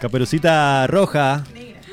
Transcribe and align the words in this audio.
Caperucita 0.00 0.86
roja. 0.86 1.44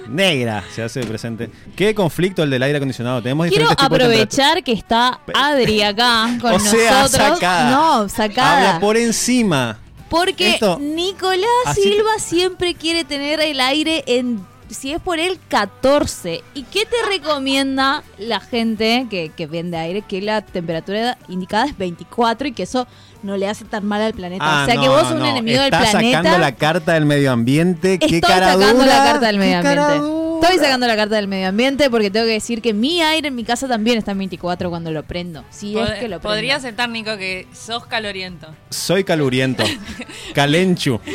Negra. 0.07 0.63
se 0.73 0.83
hace 0.83 1.01
presente. 1.03 1.49
¿Qué 1.75 1.95
conflicto 1.95 2.43
el 2.43 2.51
del 2.51 2.61
aire 2.61 2.77
acondicionado? 2.77 3.23
Tenemos 3.23 3.47
Quiero 3.47 3.63
diferentes 3.69 3.83
tipos 3.85 3.97
de 3.97 4.05
aprovechar 4.05 4.63
que 4.63 4.71
está 4.71 5.19
Adri 5.33 5.81
acá 5.81 6.37
con 6.41 6.53
O 6.53 6.59
sea, 6.59 7.01
nosotros. 7.01 7.11
sacada. 7.33 7.71
No, 7.71 8.07
sacada. 8.09 8.67
Habla 8.67 8.79
por 8.79 8.97
encima. 8.97 9.79
Porque 10.07 10.51
Esto- 10.51 10.77
Nicolás 10.79 11.49
así- 11.65 11.81
Silva 11.81 12.19
siempre 12.19 12.75
quiere 12.75 13.03
tener 13.03 13.39
el 13.39 13.59
aire 13.59 14.03
en, 14.05 14.45
si 14.69 14.91
es 14.93 15.01
por 15.01 15.17
él, 15.19 15.39
14. 15.47 16.43
¿Y 16.53 16.63
qué 16.63 16.85
te 16.85 16.97
recomienda 17.09 18.03
la 18.19 18.39
gente 18.39 19.07
que, 19.09 19.31
que 19.35 19.47
vende 19.47 19.77
aire? 19.77 20.03
Que 20.03 20.21
la 20.21 20.41
temperatura 20.43 21.17
indicada 21.29 21.65
es 21.65 21.75
24 21.75 22.47
y 22.49 22.51
que 22.51 22.61
eso 22.63 22.85
no 23.25 23.35
le 23.37 23.47
hace 23.49 23.65
tan 23.65 23.85
mal 23.85 24.01
al 24.01 24.13
planeta. 24.13 24.43
Ah, 24.47 24.63
o 24.63 24.65
sea 24.65 24.75
que 24.75 24.85
no, 24.85 24.91
vos 24.91 25.03
no, 25.03 25.09
sos 25.09 25.11
un 25.17 25.19
no. 25.19 25.25
enemigo 25.29 25.59
del 25.61 25.69
planeta. 25.69 25.91
sacando 26.21 26.37
la 26.37 26.55
carta 26.55 26.93
del 26.93 27.05
medio 27.05 27.31
ambiente. 27.31 27.99
¿Qué 27.99 28.05
Estoy 28.05 28.21
cara 28.21 28.53
sacando 28.53 28.83
dura, 28.83 28.85
la 28.85 29.03
carta 29.11 29.27
del 29.27 29.37
medio 29.39 29.57
ambiente. 29.57 30.15
Estoy 30.41 30.59
sacando 30.59 30.85
la 30.85 30.95
carta 30.95 31.15
del 31.15 31.27
medio 31.27 31.47
ambiente 31.47 31.89
porque 31.89 32.11
tengo 32.11 32.25
que 32.27 32.33
decir 32.33 32.61
que 32.61 32.73
mi 32.73 33.01
aire 33.01 33.29
en 33.29 33.35
mi 33.35 33.43
casa 33.43 33.67
también 33.67 33.97
está 33.97 34.11
en 34.11 34.19
24 34.19 34.69
cuando 34.69 34.91
lo 34.91 35.01
prendo. 35.03 35.43
Si 35.49 35.75
es 35.77 35.89
que 35.91 36.07
lo 36.07 36.19
prendo. 36.19 36.21
Podría 36.21 36.57
aceptar, 36.57 36.87
Nico, 36.89 37.17
que 37.17 37.47
sos 37.53 37.85
caloriento. 37.87 38.47
Soy 38.69 39.03
caluriento. 39.03 39.63
Calenchu. 40.35 40.99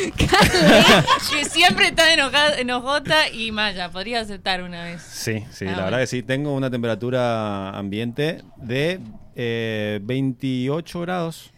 que 1.31 1.45
siempre 1.49 1.87
está 1.87 2.11
enojada, 2.13 2.57
enojota 2.59 3.29
y 3.29 3.51
Maya. 3.51 3.89
Podría 3.89 4.19
aceptar 4.21 4.63
una 4.63 4.83
vez. 4.83 5.01
Sí, 5.01 5.43
sí, 5.51 5.65
Ah, 5.65 5.69
la 5.69 5.71
bueno. 5.73 5.83
verdad 5.85 5.99
que 5.99 6.07
sí. 6.07 6.23
Tengo 6.23 6.53
una 6.53 6.69
temperatura 6.69 7.69
ambiente 7.69 8.41
de 8.57 8.99
eh, 9.35 9.99
28 10.03 10.99
grados. 11.01 11.51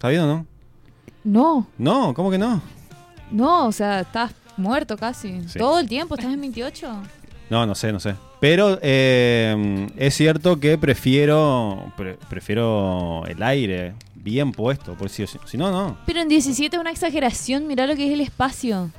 ¿Está 0.00 0.08
bien 0.08 0.22
o 0.22 0.26
no? 0.26 0.46
No, 1.24 1.66
No, 1.76 2.14
¿cómo 2.14 2.30
que 2.30 2.38
no? 2.38 2.62
no, 3.30 3.66
o 3.66 3.72
sea, 3.72 4.00
estás 4.00 4.32
muerto 4.56 4.96
casi. 4.96 5.42
Sí. 5.46 5.58
Todo 5.58 5.78
el 5.78 5.86
tiempo 5.90 6.14
estás 6.14 6.32
en 6.32 6.40
28. 6.40 6.90
No, 7.50 7.66
no 7.66 7.74
sé, 7.74 7.92
no 7.92 8.00
sé. 8.00 8.14
Pero 8.40 8.78
eh, 8.80 9.88
es 9.98 10.14
cierto 10.14 10.58
que 10.58 10.78
prefiero 10.78 11.92
pre- 11.98 12.16
prefiero 12.30 13.26
el 13.26 13.42
aire 13.42 13.92
bien 14.14 14.52
puesto, 14.52 14.94
por 14.94 15.10
si, 15.10 15.26
si 15.26 15.58
no, 15.58 15.70
no. 15.70 15.98
Pero 16.06 16.20
en 16.22 16.28
17 16.28 16.74
es 16.74 16.80
una 16.80 16.90
exageración, 16.92 17.66
mirá 17.66 17.86
lo 17.86 17.94
que 17.94 18.06
es 18.06 18.12
el 18.14 18.22
espacio. 18.22 18.90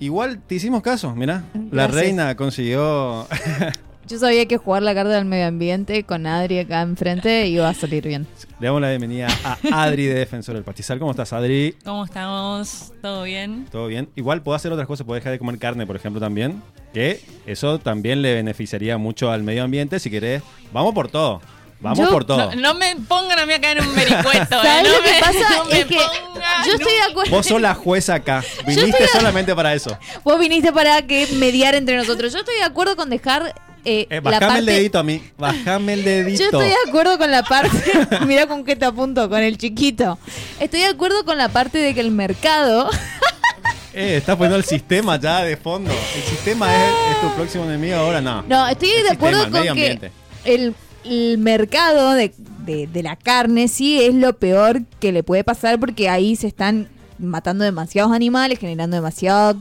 Igual 0.00 0.38
te 0.40 0.54
hicimos 0.54 0.80
caso, 0.82 1.14
mirá. 1.14 1.44
La 1.70 1.86
reina 1.86 2.34
consiguió... 2.34 3.26
Yo 4.06 4.18
sabía 4.18 4.46
que 4.46 4.58
jugar 4.58 4.82
la 4.82 4.94
carta 4.94 5.12
del 5.12 5.24
medio 5.24 5.46
ambiente 5.46 6.04
con 6.04 6.26
Adri 6.26 6.58
acá 6.58 6.82
enfrente 6.82 7.46
iba 7.46 7.68
a 7.68 7.72
salir 7.74 8.06
bien. 8.06 8.26
Le 8.60 8.66
damos 8.66 8.82
la 8.82 8.90
bienvenida 8.90 9.28
a 9.44 9.82
Adri 9.82 10.04
de 10.06 10.14
Defensor 10.14 10.54
del 10.54 10.62
Pastizal. 10.64 10.98
¿Cómo 10.98 11.12
estás, 11.12 11.32
Adri? 11.32 11.74
¿Cómo 11.84 12.04
estamos? 12.04 12.92
¿Todo 13.00 13.22
bien? 13.22 13.66
¿Todo 13.72 13.86
bien? 13.86 14.10
Igual 14.14 14.42
puedo 14.42 14.56
hacer 14.56 14.70
otras 14.72 14.86
cosas, 14.86 15.06
puedo 15.06 15.14
dejar 15.14 15.32
de 15.32 15.38
comer 15.38 15.58
carne, 15.58 15.86
por 15.86 15.96
ejemplo, 15.96 16.20
también. 16.20 16.62
Que 16.92 17.20
eso 17.46 17.78
también 17.78 18.20
le 18.20 18.34
beneficiaría 18.34 18.98
mucho 18.98 19.30
al 19.30 19.42
medio 19.42 19.64
ambiente. 19.64 19.98
Si 19.98 20.10
querés, 20.10 20.42
vamos 20.70 20.92
por 20.94 21.08
todo. 21.08 21.40
Vamos 21.80 21.98
Yo- 21.98 22.10
por 22.10 22.24
todo. 22.26 22.54
No, 22.54 22.60
no 22.60 22.74
me 22.74 22.96
pongan 23.08 23.38
a 23.38 23.46
mí 23.46 23.54
acá 23.54 23.72
en 23.72 23.80
un 23.80 23.94
vericueto. 23.94 24.28
¿eh? 24.34 24.46
¿Sabes 24.50 24.82
No 24.82 24.96
lo 24.98 25.02
que 25.02 25.10
me- 25.12 25.20
pasa? 25.20 25.56
no 25.56 25.64
me 25.64 25.80
es 25.80 25.86
que 25.86 25.96
ponga- 25.96 26.66
yo 26.66 26.72
estoy 26.74 26.92
de 26.92 27.02
acuerdo. 27.10 27.30
Vos 27.30 27.46
sos 27.46 27.60
la 27.60 27.74
jueza 27.74 28.14
acá. 28.16 28.44
Viniste 28.66 29.08
solamente 29.08 29.54
para 29.54 29.72
eso. 29.74 29.96
Vos 30.22 30.38
viniste 30.38 30.72
para 30.72 31.02
que 31.06 31.26
mediar 31.38 31.74
entre 31.74 31.96
nosotros. 31.96 32.32
Yo 32.34 32.40
estoy 32.40 32.56
de 32.56 32.64
acuerdo 32.64 32.96
con 32.96 33.08
dejar 33.10 33.54
eh, 33.84 34.06
Eh, 34.10 34.14
la 34.16 34.20
bajame 34.20 34.46
parte... 34.46 34.58
el 34.60 34.66
dedito 34.66 34.98
a 34.98 35.02
mí. 35.02 35.22
Bajame 35.38 35.92
el 35.94 36.04
dedito. 36.04 36.38
Yo 36.38 36.44
estoy 36.46 36.68
de 36.68 36.74
acuerdo 36.88 37.18
con 37.18 37.30
la 37.30 37.42
parte. 37.42 37.76
Mira 38.26 38.46
con 38.46 38.64
qué 38.64 38.76
te 38.76 38.84
apunto, 38.84 39.28
con 39.28 39.40
el 39.40 39.56
chiquito. 39.58 40.18
Estoy 40.60 40.80
de 40.80 40.86
acuerdo 40.86 41.24
con 41.24 41.38
la 41.38 41.48
parte 41.48 41.78
de 41.78 41.94
que 41.94 42.00
el 42.00 42.10
mercado. 42.10 42.88
Eh, 43.96 44.16
estás 44.16 44.34
poniendo 44.34 44.56
el 44.56 44.64
sistema 44.64 45.20
ya 45.20 45.42
de 45.44 45.56
fondo. 45.56 45.88
El 45.92 46.22
sistema 46.24 46.66
es, 46.74 46.90
es 47.12 47.20
tu 47.20 47.28
próximo 47.36 47.62
enemigo 47.62 47.94
ahora, 47.94 48.20
no. 48.20 48.42
No, 48.42 48.66
estoy 48.66 48.88
El 48.90 49.04
de 49.04 49.10
acuerdo 49.10 49.38
sistema, 49.44 49.60
el 49.62 49.68
con 49.68 49.76
medio 49.76 50.00
que 50.00 50.52
el, 50.52 50.74
el 51.04 51.38
mercado 51.38 52.10
de, 52.14 52.34
de- 52.66 52.88
de 52.88 53.02
la 53.04 53.14
carne 53.14 53.68
sí 53.68 54.02
es 54.02 54.12
lo 54.12 54.32
peor 54.36 54.82
que 54.98 55.12
le 55.12 55.22
puede 55.22 55.44
pasar 55.44 55.78
porque 55.78 56.08
ahí 56.08 56.34
se 56.34 56.48
están 56.48 56.88
matando 57.20 57.62
demasiados 57.62 58.12
animales, 58.12 58.58
generando 58.58 58.96
demasiada 58.96 59.54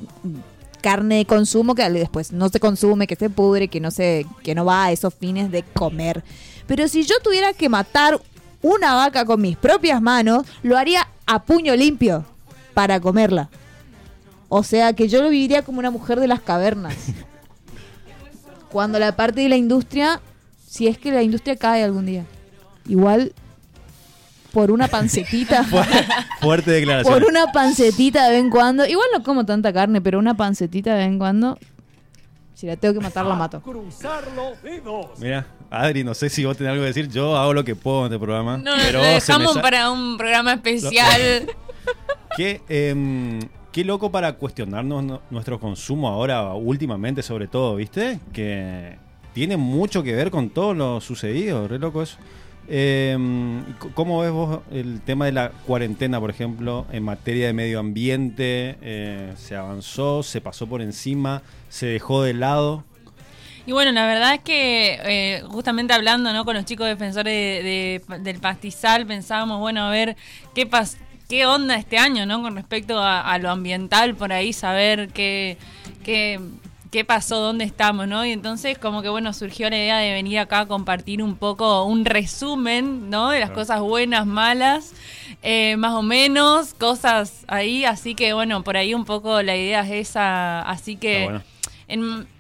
carne 0.83 1.15
de 1.15 1.25
consumo 1.25 1.75
que 1.75 1.89
después 1.89 2.33
no 2.33 2.49
se 2.49 2.59
consume, 2.59 3.07
que 3.07 3.15
se 3.15 3.29
pudre, 3.29 3.69
que 3.69 3.79
no 3.79 3.89
se, 3.89 4.27
que 4.43 4.53
no 4.53 4.65
va 4.65 4.85
a 4.85 4.91
esos 4.91 5.13
fines 5.13 5.49
de 5.49 5.63
comer. 5.63 6.23
Pero 6.67 6.89
si 6.89 7.03
yo 7.05 7.15
tuviera 7.23 7.53
que 7.53 7.69
matar 7.69 8.19
una 8.61 8.93
vaca 8.93 9.23
con 9.23 9.41
mis 9.41 9.55
propias 9.55 10.01
manos, 10.01 10.45
lo 10.61 10.77
haría 10.77 11.07
a 11.25 11.41
puño 11.43 11.73
limpio 11.75 12.25
para 12.73 12.99
comerla. 12.99 13.49
O 14.49 14.61
sea 14.61 14.91
que 14.91 15.07
yo 15.07 15.21
lo 15.23 15.29
viviría 15.29 15.63
como 15.63 15.79
una 15.79 15.89
mujer 15.89 16.19
de 16.19 16.27
las 16.27 16.41
cavernas. 16.41 16.95
Cuando 18.69 18.99
la 18.99 19.15
parte 19.15 19.39
de 19.39 19.49
la 19.49 19.55
industria, 19.55 20.21
si 20.67 20.87
es 20.87 20.97
que 20.97 21.13
la 21.13 21.23
industria 21.23 21.55
cae 21.55 21.83
algún 21.83 22.05
día, 22.05 22.25
igual 22.87 23.33
por 24.53 24.71
una 24.71 24.87
pancetita, 24.87 25.63
Fuerte 26.39 26.71
declaración. 26.71 27.13
por 27.13 27.27
una 27.29 27.51
pancetita 27.51 28.25
de 28.25 28.31
vez 28.31 28.39
en 28.41 28.49
cuando, 28.49 28.85
igual 28.85 29.07
no 29.13 29.23
como 29.23 29.45
tanta 29.45 29.73
carne, 29.73 29.99
pero 29.99 30.19
una 30.19 30.35
pancetita 30.35 30.91
de 30.91 30.97
vez 30.99 31.07
en 31.07 31.17
cuando, 31.17 31.57
si 32.53 32.67
la 32.67 32.75
tengo 32.77 32.93
que 32.93 32.99
matar, 33.01 33.25
la 33.25 33.35
mato. 33.35 33.61
Mira, 35.19 35.47
Adri, 35.69 36.03
no 36.03 36.13
sé 36.13 36.29
si 36.29 36.45
vos 36.45 36.55
tenés 36.55 36.71
algo 36.71 36.83
que 36.83 36.87
decir. 36.87 37.09
Yo 37.09 37.35
hago 37.35 37.53
lo 37.53 37.63
que 37.63 37.75
puedo 37.75 38.05
en 38.05 38.13
este 38.13 38.19
programa. 38.23 38.57
No, 38.57 38.71
pero 38.85 38.99
lo 38.99 39.05
dejamos 39.05 39.57
para 39.57 39.89
un 39.91 40.17
programa 40.17 40.53
especial. 40.53 41.49
Qué, 42.37 42.61
em, 42.67 43.39
qué 43.71 43.83
loco 43.83 44.11
para 44.11 44.33
cuestionarnos 44.33 45.03
no- 45.03 45.21
nuestro 45.29 45.59
consumo 45.59 46.07
ahora, 46.09 46.53
últimamente, 46.53 47.21
sobre 47.21 47.47
todo, 47.47 47.75
¿viste? 47.75 48.19
Que 48.33 48.97
tiene 49.33 49.55
mucho 49.55 50.01
que 50.01 50.13
ver 50.15 50.31
con 50.31 50.49
todo 50.49 50.73
lo 50.73 50.99
sucedido, 50.99 51.67
re 51.67 51.77
loco 51.77 52.01
eso. 52.01 52.17
Em, 52.69 53.63
¿Cómo 53.93 54.19
ves 54.21 54.31
vos 54.31 54.59
el 54.71 55.01
tema 55.01 55.25
de 55.25 55.33
la 55.33 55.49
cuarentena, 55.49 56.19
por 56.19 56.29
ejemplo, 56.29 56.85
en 56.91 57.03
materia 57.03 57.47
de 57.47 57.53
medio 57.53 57.79
ambiente? 57.79 58.77
Eh, 58.81 59.33
¿Se 59.37 59.55
avanzó, 59.55 60.23
se 60.23 60.39
pasó 60.41 60.67
por 60.67 60.81
encima, 60.81 61.41
se 61.69 61.87
dejó 61.87 62.23
de 62.23 62.33
lado? 62.33 62.83
Y 63.65 63.71
bueno, 63.71 63.91
la 63.91 64.05
verdad 64.05 64.33
es 64.35 64.41
que 64.41 64.99
eh, 65.03 65.41
justamente 65.47 65.93
hablando 65.93 66.33
¿no? 66.33 66.43
con 66.45 66.55
los 66.55 66.65
chicos 66.65 66.87
defensores 66.87 67.33
de- 67.63 68.01
de- 68.09 68.19
del 68.19 68.39
pastizal, 68.39 69.05
pensábamos, 69.05 69.59
bueno, 69.59 69.85
a 69.85 69.89
ver 69.89 70.15
qué 70.53 70.65
pas 70.65 70.97
qué 71.29 71.45
onda 71.45 71.75
este 71.75 71.97
año, 71.97 72.25
¿no? 72.25 72.41
Con 72.41 72.55
respecto 72.55 72.99
a, 72.99 73.21
a 73.21 73.37
lo 73.39 73.49
ambiental, 73.49 74.15
por 74.15 74.33
ahí 74.33 74.51
saber 74.53 75.07
qué, 75.09 75.57
qué, 76.03 76.39
qué 76.93 77.03
pasó, 77.03 77.39
dónde 77.39 77.65
estamos, 77.65 78.07
¿no? 78.07 78.23
Y 78.23 78.31
entonces 78.31 78.77
como 78.77 79.01
que, 79.01 79.09
bueno, 79.09 79.33
surgió 79.33 79.67
la 79.69 79.77
idea 79.77 79.97
de 79.97 80.13
venir 80.13 80.37
acá 80.37 80.59
a 80.61 80.65
compartir 80.67 81.23
un 81.23 81.35
poco, 81.35 81.83
un 81.85 82.05
resumen, 82.05 83.09
¿no? 83.09 83.31
De 83.31 83.39
las 83.39 83.49
Claro. 83.49 83.61
cosas 83.61 83.81
buenas, 83.81 84.27
malas, 84.27 84.93
eh, 85.41 85.75
más 85.75 85.93
o 85.93 86.03
menos, 86.03 86.75
cosas 86.75 87.45
ahí, 87.47 87.83
así 87.83 88.13
que, 88.13 88.33
bueno, 88.33 88.63
por 88.63 88.77
ahí 88.77 88.93
un 88.93 89.05
poco 89.05 89.41
la 89.41 89.57
idea 89.57 89.81
es 89.81 90.09
esa, 90.09 90.61
así 90.61 90.95
que... 90.95 91.23
Está 91.23 91.25
bueno. 91.25 91.43
En- 91.87 92.33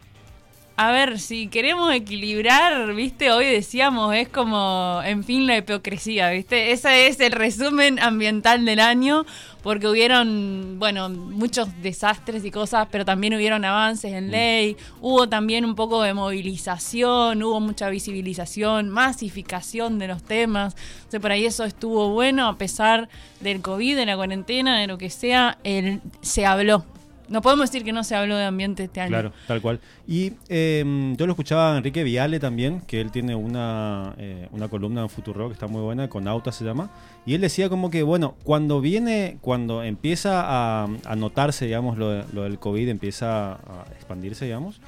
a 0.75 0.91
ver, 0.91 1.19
si 1.19 1.49
queremos 1.49 1.93
equilibrar, 1.93 2.95
viste, 2.95 3.29
hoy 3.31 3.45
decíamos, 3.45 4.15
es 4.15 4.27
como, 4.27 5.01
en 5.05 5.23
fin, 5.23 5.45
la 5.45 5.57
hipocresía, 5.57 6.31
viste. 6.31 6.71
Ese 6.71 7.05
es 7.05 7.19
el 7.19 7.31
resumen 7.31 7.99
ambiental 7.99 8.65
del 8.65 8.79
año, 8.79 9.23
porque 9.63 9.87
hubieron, 9.87 10.75
bueno, 10.77 11.09
muchos 11.09 11.69
desastres 11.81 12.43
y 12.43 12.51
cosas, 12.51 12.87
pero 12.91 13.05
también 13.05 13.33
hubieron 13.33 13.63
avances 13.63 14.11
en 14.11 14.29
ley, 14.29 14.75
hubo 14.99 15.29
también 15.29 15.63
un 15.63 15.73
poco 15.73 16.03
de 16.03 16.13
movilización, 16.13 17.41
hubo 17.41 17.61
mucha 17.61 17.89
visibilización, 17.89 18.89
masificación 18.89 19.99
de 19.99 20.09
los 20.09 20.21
temas. 20.21 20.75
O 21.07 21.11
sea, 21.11 21.21
por 21.21 21.31
ahí 21.31 21.45
eso 21.45 21.63
estuvo 21.63 22.09
bueno, 22.09 22.49
a 22.49 22.57
pesar 22.57 23.07
del 23.39 23.61
COVID, 23.61 23.95
de 23.95 24.05
la 24.05 24.17
cuarentena, 24.17 24.79
de 24.79 24.87
lo 24.87 24.97
que 24.97 25.09
sea, 25.09 25.57
el, 25.63 26.01
se 26.21 26.45
habló. 26.45 26.85
No 27.33 27.41
podemos 27.41 27.67
decir 27.67 27.83
que 27.83 27.91
no 27.91 28.03
se 28.03 28.15
habló 28.15 28.37
de 28.37 28.45
ambiente 28.45 28.83
este 28.83 29.01
año. 29.01 29.09
Claro, 29.09 29.33
tal 29.47 29.59
cual. 29.59 29.79
Y 30.07 30.33
eh, 30.49 31.15
yo 31.17 31.25
lo 31.25 31.31
escuchaba 31.31 31.73
a 31.73 31.77
Enrique 31.77 32.03
Viale 32.03 32.39
también, 32.39 32.81
que 32.81 33.01
él 33.01 33.09
tiene 33.09 33.33
una, 33.33 34.13
eh, 34.19 34.47
una 34.51 34.67
columna 34.67 35.01
en 35.01 35.09
Futuro 35.09 35.47
que 35.47 35.53
está 35.53 35.65
muy 35.65 35.81
buena, 35.81 36.07
con 36.09 36.27
Auta 36.27 36.51
se 36.51 36.63
llama. 36.63 36.91
Y 37.25 37.33
él 37.33 37.41
decía 37.41 37.69
como 37.69 37.89
que, 37.89 38.03
bueno, 38.03 38.35
cuando 38.43 38.81
viene, 38.81 39.39
cuando 39.41 39.81
empieza 39.81 40.43
a, 40.45 40.87
a 41.05 41.15
notarse, 41.15 41.65
digamos, 41.65 41.97
lo, 41.97 42.23
lo 42.33 42.43
del 42.43 42.59
COVID, 42.59 42.87
empieza 42.87 43.53
a 43.53 43.85
expandirse, 43.95 44.45
digamos, 44.45 44.79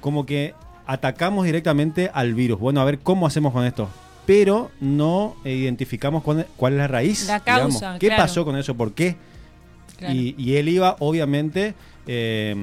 como 0.00 0.26
que 0.26 0.54
atacamos 0.86 1.44
directamente 1.44 2.08
al 2.14 2.34
virus. 2.34 2.60
Bueno, 2.60 2.80
a 2.80 2.84
ver 2.84 3.00
cómo 3.00 3.26
hacemos 3.26 3.52
con 3.52 3.64
esto. 3.64 3.88
Pero 4.26 4.70
no 4.80 5.34
identificamos 5.44 6.22
cuál, 6.22 6.46
cuál 6.56 6.74
es 6.74 6.78
la 6.78 6.86
raíz. 6.86 7.26
La 7.26 7.40
digamos. 7.40 7.80
causa, 7.80 7.98
¿Qué 7.98 8.06
claro. 8.06 8.22
pasó 8.22 8.44
con 8.44 8.56
eso? 8.56 8.76
¿Por 8.76 8.92
qué? 8.92 9.16
Y, 10.08 10.34
y 10.38 10.56
él 10.56 10.68
iba, 10.68 10.96
obviamente, 11.00 11.74
eh, 12.06 12.54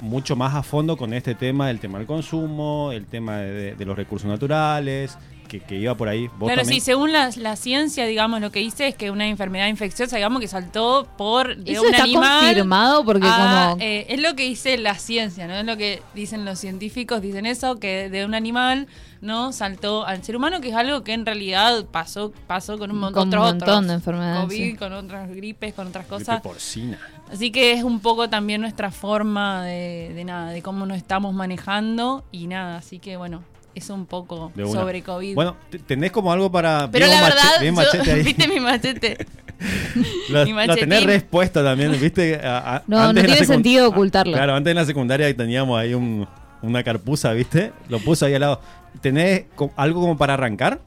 mucho 0.00 0.36
más 0.36 0.54
a 0.54 0.62
fondo 0.62 0.96
con 0.96 1.14
este 1.14 1.34
tema, 1.34 1.70
el 1.70 1.80
tema 1.80 1.98
del 1.98 2.06
consumo, 2.06 2.92
el 2.92 3.06
tema 3.06 3.38
de 3.38 3.84
los 3.84 3.96
recursos 3.96 4.28
naturales, 4.28 5.18
que 5.62 5.76
iba 5.76 5.94
por 5.94 6.08
ahí. 6.08 6.26
¿Vos 6.38 6.48
Claro, 6.48 6.62
también? 6.62 6.80
sí, 6.80 6.84
según 6.84 7.12
la, 7.12 7.30
la 7.36 7.56
ciencia, 7.56 8.04
digamos, 8.06 8.40
lo 8.40 8.50
que 8.50 8.60
dice 8.60 8.88
es 8.88 8.94
que 8.94 9.10
una 9.10 9.26
enfermedad 9.28 9.68
infecciosa, 9.68 10.16
digamos, 10.16 10.40
que 10.40 10.48
saltó 10.48 11.06
por 11.16 11.56
de 11.56 11.72
Eso 11.72 11.82
un 11.82 11.88
está 11.90 12.02
animal. 12.04 12.40
confirmado 12.46 13.04
porque 13.04 13.26
a, 13.30 13.68
como... 13.70 13.82
eh, 13.82 14.06
es 14.08 14.20
lo 14.20 14.34
que 14.34 14.44
dice 14.44 14.76
la 14.78 14.94
ciencia, 14.96 15.46
¿no? 15.46 15.54
Es 15.54 15.64
lo 15.64 15.76
que 15.76 16.02
dicen 16.14 16.44
los 16.44 16.58
científicos, 16.58 17.22
dicen 17.22 17.46
eso, 17.46 17.76
que 17.76 18.10
de 18.10 18.24
un 18.24 18.34
animal, 18.34 18.86
¿no? 19.20 19.52
Saltó 19.52 20.06
al 20.06 20.22
ser 20.24 20.36
humano, 20.36 20.60
que 20.60 20.68
es 20.70 20.74
algo 20.74 21.02
que 21.04 21.12
en 21.12 21.24
realidad 21.24 21.84
pasó, 21.90 22.32
pasó 22.46 22.78
con 22.78 22.90
un 22.90 22.98
montón, 22.98 23.30
Con 23.30 23.38
un 23.38 23.44
otros- 23.44 23.52
montón 23.68 23.88
de 23.88 23.94
enfermedades, 23.94 24.44
COVID, 24.44 24.70
sí. 24.72 24.76
con 24.76 24.92
otras 24.92 25.30
gripes, 25.30 25.74
con 25.74 25.86
otras 25.88 26.04
Gripe 26.06 26.18
cosas. 26.24 26.40
porcina. 26.40 26.98
Así 27.32 27.50
que 27.50 27.72
es 27.72 27.82
un 27.82 28.00
poco 28.00 28.28
también 28.28 28.60
nuestra 28.60 28.90
forma 28.90 29.64
de, 29.64 30.12
de 30.14 30.24
nada, 30.24 30.50
de 30.50 30.60
cómo 30.62 30.84
nos 30.84 30.96
estamos 30.98 31.32
manejando 31.34 32.22
y 32.32 32.46
nada, 32.48 32.76
así 32.76 32.98
que 32.98 33.16
bueno, 33.16 33.42
eso 33.74 33.94
un 33.94 34.06
poco 34.06 34.52
sobre 34.72 35.02
COVID. 35.02 35.34
Bueno, 35.34 35.56
te- 35.70 35.78
tenés 35.78 36.10
como 36.12 36.32
algo 36.32 36.50
para. 36.50 36.88
Pero 36.90 37.06
la 37.06 37.22
verdad, 37.22 37.62
yo- 37.62 37.72
machete 37.72 38.12
ahí. 38.12 38.22
viste 38.24 38.48
mi 38.48 38.60
machete. 38.60 39.26
Lo, 40.28 40.44
mi 40.44 40.52
lo 40.66 40.74
tenés 40.74 41.04
respuesto 41.04 41.62
también, 41.62 41.98
¿viste? 42.00 42.36
A- 42.44 42.76
a- 42.76 42.82
No, 42.86 42.98
antes 43.00 43.22
no 43.24 43.30
tiene 43.30 43.46
sentido 43.46 43.88
ocultarlo. 43.88 44.32
Claro, 44.34 44.54
antes 44.54 44.70
en 44.72 44.76
la 44.76 44.84
secundaria 44.84 45.34
teníamos 45.36 45.78
ahí 45.78 45.94
un- 45.94 46.26
una 46.60 46.82
carpuza, 46.82 47.32
¿viste? 47.32 47.72
Lo 47.88 47.98
puso 48.00 48.26
ahí 48.26 48.34
al 48.34 48.40
lado. 48.40 48.60
¿Tenés 49.00 49.44
co- 49.54 49.72
algo 49.76 50.00
como 50.00 50.16
para 50.18 50.34
arrancar? 50.34 50.80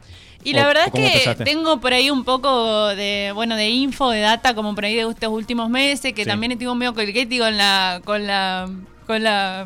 Y 0.43 0.53
¿O- 0.53 0.57
la 0.57 0.67
verdad 0.67 0.83
es 0.87 0.91
que 0.93 1.07
empezaste? 1.07 1.43
tengo 1.45 1.79
por 1.79 1.93
ahí 1.93 2.09
un 2.09 2.23
poco 2.23 2.87
de, 2.89 3.31
bueno, 3.33 3.55
de 3.55 3.69
info, 3.69 4.09
de 4.11 4.19
data, 4.19 4.53
como 4.53 4.75
por 4.75 4.85
ahí 4.85 4.95
de 4.95 5.01
estos 5.09 5.29
últimos 5.29 5.69
meses, 5.69 6.13
que 6.13 6.23
Sí. 6.23 6.29
también 6.29 6.51
estuve 6.51 6.75
medio 6.75 6.93
colgueti 6.93 7.39
con 7.39 7.57
la, 7.57 8.01
con 8.05 8.27
la, 8.27 8.69
con 9.07 9.23
la, 9.23 9.65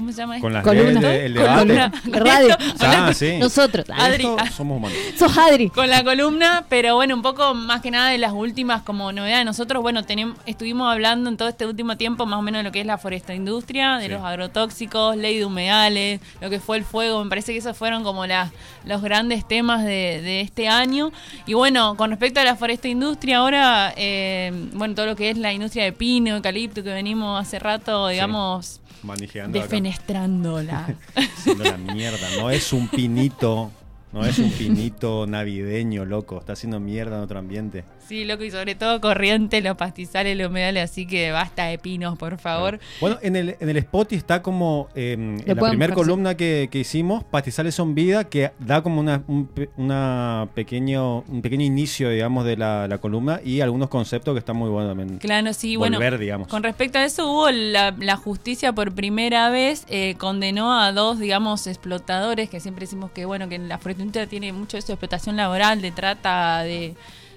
¿cómo 0.00 0.12
se 0.12 0.18
llama? 0.18 0.36
esto? 0.36 0.44
Con 0.46 0.52
las 0.52 0.64
Columna. 0.64 1.00
leyes 1.00 1.24
el 1.26 1.34
debate. 1.34 1.72
De 2.10 2.18
radio. 2.20 2.56
Ah, 2.80 3.12
sí. 3.14 3.38
Nosotros. 3.38 3.86
Adri. 3.90 4.26
Ah. 4.38 4.50
somos 4.50 4.76
humanos. 4.78 4.98
Sos 5.18 5.36
Adri. 5.38 5.70
con 5.70 5.88
la 5.88 6.02
columna, 6.02 6.64
pero 6.68 6.96
bueno, 6.96 7.14
un 7.14 7.22
poco 7.22 7.54
más 7.54 7.80
que 7.80 7.90
nada 7.90 8.10
de 8.10 8.18
las 8.18 8.32
últimas 8.32 8.82
como 8.82 9.12
novedades. 9.12 9.44
Nosotros, 9.44 9.82
bueno, 9.82 10.02
tenemos, 10.04 10.36
estuvimos 10.46 10.90
hablando 10.92 11.30
en 11.30 11.36
todo 11.36 11.48
este 11.48 11.66
último 11.66 11.96
tiempo 11.96 12.26
más 12.26 12.38
o 12.38 12.42
menos 12.42 12.60
de 12.60 12.64
lo 12.64 12.72
que 12.72 12.80
es 12.80 12.86
la 12.86 12.98
foresta 12.98 13.34
industria, 13.34 13.98
de 13.98 14.06
Sí. 14.06 14.12
los 14.12 14.22
agrotóxicos, 14.24 15.16
ley 15.16 15.38
de 15.38 15.44
humedales, 15.44 16.20
lo 16.40 16.50
que 16.50 16.58
fue 16.60 16.76
el 16.78 16.84
fuego. 16.84 17.22
Me 17.22 17.28
parece 17.30 17.52
que 17.52 17.58
esos 17.58 17.76
fueron 17.76 18.02
como 18.02 18.26
las 18.26 18.50
los 18.84 19.02
grandes 19.02 19.46
temas 19.46 19.84
de, 19.84 20.20
de 20.22 20.40
este 20.40 20.68
año. 20.68 21.12
Y 21.46 21.54
bueno, 21.54 21.96
con 21.96 22.10
respecto 22.10 22.40
a 22.40 22.44
la 22.44 22.56
foresta 22.56 22.88
industria, 22.88 23.38
ahora, 23.38 23.92
eh, 23.96 24.50
bueno, 24.72 24.94
todo 24.94 25.06
lo 25.06 25.16
que 25.16 25.30
es 25.30 25.36
la 25.38 25.52
industria 25.52 25.84
de 25.84 25.92
pino, 25.92 26.34
eucalipto, 26.36 26.82
que 26.82 26.90
venimos 26.92 27.40
hace 27.40 27.58
rato, 27.58 28.08
digamos, 28.08 28.80
Manejando 29.02 29.58
acá. 29.90 30.04
defenestrándola. 30.04 30.94
Haciendo 31.14 31.64
la 31.64 31.76
mierda. 31.76 32.26
No 32.38 32.50
es 32.50 32.72
un 32.72 32.88
pinito. 32.88 33.70
No 34.12 34.24
es 34.24 34.38
un 34.38 34.50
pinito 34.58 35.26
navideño, 35.26 36.04
loco. 36.04 36.38
Está 36.38 36.54
haciendo 36.54 36.80
mierda 36.80 37.16
en 37.16 37.22
otro 37.22 37.38
ambiente. 37.38 37.84
Sí, 38.06 38.24
loco, 38.24 38.42
y 38.42 38.50
sobre 38.50 38.74
todo 38.74 39.00
corriente, 39.00 39.60
los 39.60 39.76
pastizales, 39.76 40.36
los 40.36 40.48
humedales, 40.48 40.90
así 40.90 41.06
que 41.06 41.30
basta 41.30 41.66
de 41.66 41.78
pinos, 41.78 42.18
por 42.18 42.38
favor. 42.38 42.80
Bueno, 43.00 43.18
en 43.22 43.36
el, 43.36 43.56
en 43.60 43.68
el 43.68 43.76
spot 43.76 44.12
está 44.12 44.42
como 44.42 44.88
eh, 44.96 45.12
en 45.12 45.42
la 45.46 45.68
primera 45.68 45.94
columna 45.94 46.36
que, 46.36 46.68
que 46.70 46.78
hicimos, 46.80 47.22
Pastizales 47.24 47.74
son 47.74 47.94
vida, 47.94 48.24
que 48.24 48.50
da 48.58 48.82
como 48.82 49.00
una, 49.00 49.22
un, 49.28 49.46
pe- 49.46 49.70
una 49.76 50.48
pequeño, 50.54 51.20
un 51.20 51.40
pequeño 51.42 51.64
inicio, 51.64 52.10
digamos, 52.10 52.44
de 52.44 52.56
la, 52.56 52.88
la 52.88 52.98
columna 52.98 53.40
y 53.44 53.60
algunos 53.60 53.88
conceptos 53.88 54.34
que 54.34 54.40
están 54.40 54.56
muy 54.56 54.70
buenos 54.70 54.90
también. 54.90 55.18
Claro, 55.18 55.52
sí, 55.52 55.76
bueno. 55.76 55.98
Volver, 55.98 56.18
digamos. 56.18 56.48
Con 56.48 56.62
respecto 56.64 56.98
a 56.98 57.04
eso, 57.04 57.30
hubo 57.30 57.50
la, 57.50 57.94
la 57.98 58.16
justicia 58.16 58.72
por 58.72 58.92
primera 58.92 59.50
vez, 59.50 59.84
eh, 59.88 60.16
condenó 60.18 60.78
a 60.80 60.90
dos, 60.92 61.18
digamos, 61.20 61.66
explotadores, 61.68 62.50
que 62.50 62.58
siempre 62.58 62.86
decimos 62.86 63.10
que, 63.12 63.24
bueno, 63.24 63.48
que 63.48 63.54
en 63.54 63.68
la 63.68 63.78
industria 63.90 64.26
tiene 64.26 64.52
mucho 64.52 64.78
eso 64.78 64.88
de 64.88 64.94
explotación 64.94 65.36
laboral, 65.36 65.80
de 65.82 65.90
trata 65.90 66.62
de, 66.62 66.94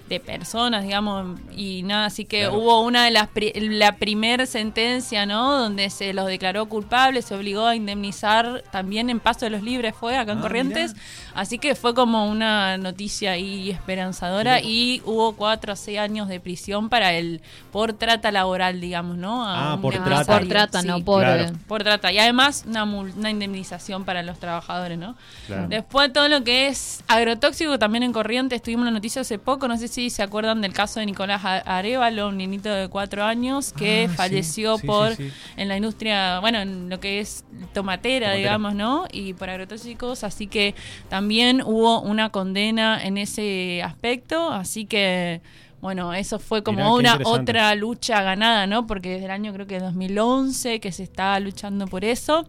de 0.08 0.20
personas, 0.20 0.82
digamos, 0.84 1.40
y 1.56 1.82
nada, 1.82 2.06
así 2.06 2.26
que 2.26 2.40
Claro. 2.42 2.58
hubo 2.58 2.82
una 2.82 3.04
de 3.06 3.10
las, 3.10 3.28
pri- 3.28 3.52
la 3.56 3.96
primer 3.96 4.46
sentencia, 4.46 5.24
¿no? 5.24 5.58
Donde 5.58 5.88
se 5.88 6.12
los 6.12 6.26
declaró 6.26 6.66
culpables, 6.66 7.24
se 7.24 7.34
obligó 7.34 7.66
a 7.66 7.74
indemnizar 7.74 8.62
también 8.70 9.08
en 9.08 9.18
Paso 9.18 9.46
de 9.46 9.50
los 9.50 9.62
Libres, 9.62 9.94
fue 9.98 10.16
acá 10.18 10.32
en 10.32 10.38
Ah, 10.38 10.42
Corrientes, 10.42 10.92
mirá. 10.92 11.04
así 11.36 11.58
que 11.58 11.74
fue 11.74 11.94
como 11.94 12.28
una 12.30 12.76
noticia 12.76 13.32
ahí 13.32 13.70
esperanzadora 13.70 14.60
y 14.60 15.00
hubo 15.06 15.32
cuatro 15.36 15.72
o 15.72 15.76
seis 15.76 15.98
años 15.98 16.28
de 16.28 16.38
prisión 16.38 16.90
para 16.90 17.14
el 17.14 17.40
por 17.72 17.94
trata 17.94 18.30
laboral, 18.30 18.80
digamos, 18.82 19.16
¿no? 19.16 19.46
A 19.46 19.70
Ah, 19.70 19.74
un 19.76 19.80
por 19.80 19.94
trata. 19.94 20.38
por 20.38 20.46
trata, 20.48 20.80
sí. 20.82 20.86
no 20.86 21.00
por... 21.02 21.22
Claro. 21.22 21.44
eh, 21.44 21.52
Por 21.66 21.82
trata. 21.82 22.12
Y 22.12 22.18
además 22.18 22.64
una, 22.66 22.84
mul- 22.84 23.14
una 23.16 23.30
indemnización 23.30 24.04
para 24.04 24.22
los 24.22 24.38
trabajadores, 24.38 24.98
¿no? 24.98 25.16
Claro. 25.46 25.68
Después 25.68 26.12
todo 26.12 26.28
lo 26.28 26.44
que 26.44 26.68
es 26.68 27.02
agrotóxico 27.08 27.78
también 27.78 28.02
en 28.02 28.12
Corrientes. 28.12 28.62
Tuvimos 28.62 28.82
una 28.82 28.90
noticia 28.90 29.22
hace 29.22 29.38
poco, 29.38 29.66
no 29.66 29.76
sé 29.78 29.88
si 29.88 29.93
se 30.10 30.22
acuerdan 30.22 30.60
del 30.60 30.72
caso 30.72 31.00
de 31.00 31.06
Nicolás 31.06 31.42
Arevalo, 31.44 32.28
un 32.28 32.36
niñito 32.38 32.68
de 32.68 32.88
cuatro 32.88 33.24
años 33.24 33.72
que 33.72 34.08
Ah, 34.10 34.14
falleció 34.14 34.76
sí, 34.78 34.86
por 34.86 35.14
sí, 35.16 35.30
en 35.56 35.68
la 35.68 35.76
industria, 35.76 36.40
bueno, 36.40 36.60
en 36.60 36.88
lo 36.88 37.00
que 37.00 37.20
es 37.20 37.44
tomatera, 37.72 37.72
Tomatera. 37.72 38.32
digamos, 38.34 38.74
¿no? 38.74 39.06
Y 39.12 39.32
por 39.34 39.50
agrotóxicos, 39.50 40.24
así 40.24 40.46
que 40.46 40.74
también 41.08 41.62
hubo 41.64 42.00
una 42.00 42.30
condena 42.30 43.02
en 43.04 43.18
ese 43.18 43.82
aspecto, 43.82 44.50
así 44.50 44.84
que 44.86 45.40
bueno, 45.80 46.14
eso 46.14 46.38
fue 46.38 46.62
como 46.62 46.96
Mirá, 46.96 47.16
una 47.16 47.28
otra 47.28 47.74
lucha 47.74 48.22
ganada, 48.22 48.66
¿no? 48.66 48.86
Porque 48.86 49.10
desde 49.10 49.26
el 49.26 49.30
año 49.30 49.52
creo 49.52 49.66
que 49.66 49.80
2011 49.80 50.80
que 50.80 50.92
se 50.92 51.02
está 51.02 51.38
luchando 51.40 51.86
por 51.86 52.04
eso. 52.06 52.48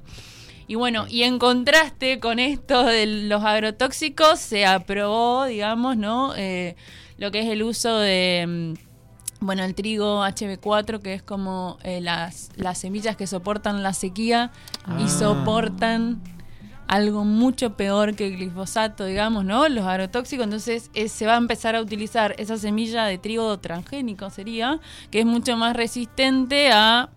Y 0.68 0.75
bueno, 0.75 1.06
y 1.09 1.24
en 1.24 1.38
contraste 1.38 2.19
con 2.19 2.39
esto 2.39 2.86
de 2.86 3.06
los 3.06 3.44
agrotóxicos, 3.44 4.39
se 4.39 4.65
aprobó, 4.65 5.45
digamos, 5.45 5.98
¿no? 5.98 6.33
Eh, 6.36 6.75
lo 7.17 7.31
que 7.31 7.39
es 7.41 7.47
el 7.47 7.63
uso 7.63 7.97
de, 7.97 8.75
mm, 9.39 9.45
bueno, 9.45 9.63
el 9.63 9.75
trigo 9.75 10.23
HB4, 10.23 11.00
que 11.01 11.13
es 11.13 11.23
como 11.23 11.77
eh, 11.83 12.01
las, 12.01 12.50
las 12.56 12.77
semillas 12.77 13.15
que 13.15 13.27
soportan 13.27 13.83
la 13.83 13.94
sequía 13.94 14.51
y 15.00 15.03
Ah. 15.03 15.09
soportan 15.09 16.21
algo 16.88 17.25
mucho 17.25 17.75
peor 17.75 18.15
que 18.15 18.27
el 18.27 18.38
glifosato, 18.38 19.06
digamos, 19.06 19.44
¿no? 19.44 19.67
Los 19.69 19.85
agrotóxicos, 19.85 20.44
entonces 20.44 20.91
eh, 20.94 21.09
se 21.09 21.25
va 21.25 21.33
a 21.33 21.38
empezar 21.38 21.75
a 21.75 21.81
utilizar 21.81 22.35
esa 22.38 22.57
semilla 22.57 23.06
de 23.06 23.17
trigo 23.17 23.57
transgénico, 23.59 24.29
sería, 24.29 24.79
que 25.09 25.19
es 25.21 25.25
mucho 25.25 25.57
más 25.57 25.75
resistente 25.75 26.69
a 26.71 27.09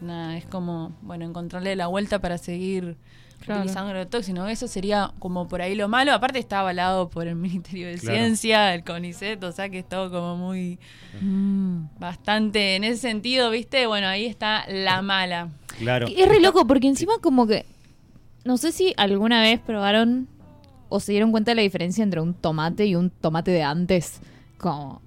nada, 0.00 0.36
es 0.36 0.46
como, 0.46 0.92
bueno, 1.02 1.24
encontrarle 1.26 1.76
la 1.76 1.86
vuelta 1.88 2.20
para 2.20 2.38
seguir 2.38 2.96
Claro. 3.44 3.60
utilizando 3.60 3.90
agrotóxicos, 3.90 4.38
¿no? 4.38 4.48
Eso 4.48 4.68
sería 4.68 5.12
como 5.18 5.48
por 5.48 5.62
ahí 5.62 5.74
lo 5.74 5.88
malo. 5.88 6.12
Aparte 6.12 6.38
está 6.38 6.60
avalado 6.60 7.10
por 7.10 7.26
el 7.26 7.36
Ministerio 7.36 7.88
de 7.88 7.98
Claro. 7.98 8.16
Ciencia, 8.16 8.74
el 8.74 8.84
CONICET, 8.84 9.42
o 9.44 9.52
sea 9.52 9.68
que 9.68 9.80
es 9.80 9.88
todo 9.88 10.10
como 10.10 10.36
muy, 10.36 10.78
mm. 11.20 11.98
bastante, 11.98 12.76
en 12.76 12.84
ese 12.84 12.98
sentido, 12.98 13.50
¿viste? 13.50 13.86
Bueno, 13.86 14.06
ahí 14.06 14.26
está 14.26 14.64
la 14.68 15.02
mala. 15.02 15.48
Claro. 15.78 16.06
Es 16.06 16.28
re 16.28 16.40
loco 16.40 16.66
porque 16.66 16.88
encima 16.88 17.14
como 17.20 17.46
que... 17.46 17.66
No 18.44 18.56
sé 18.56 18.72
si 18.72 18.92
alguna 18.96 19.40
vez 19.40 19.60
probaron 19.60 20.28
o 20.88 21.00
se 21.00 21.12
dieron 21.12 21.30
cuenta 21.30 21.52
de 21.52 21.54
la 21.56 21.62
diferencia 21.62 22.02
entre 22.02 22.20
un 22.20 22.34
tomate 22.34 22.86
y 22.86 22.96
un 22.96 23.10
tomate 23.10 23.50
de 23.50 23.62
antes. 23.62 24.20
Como 24.58 25.00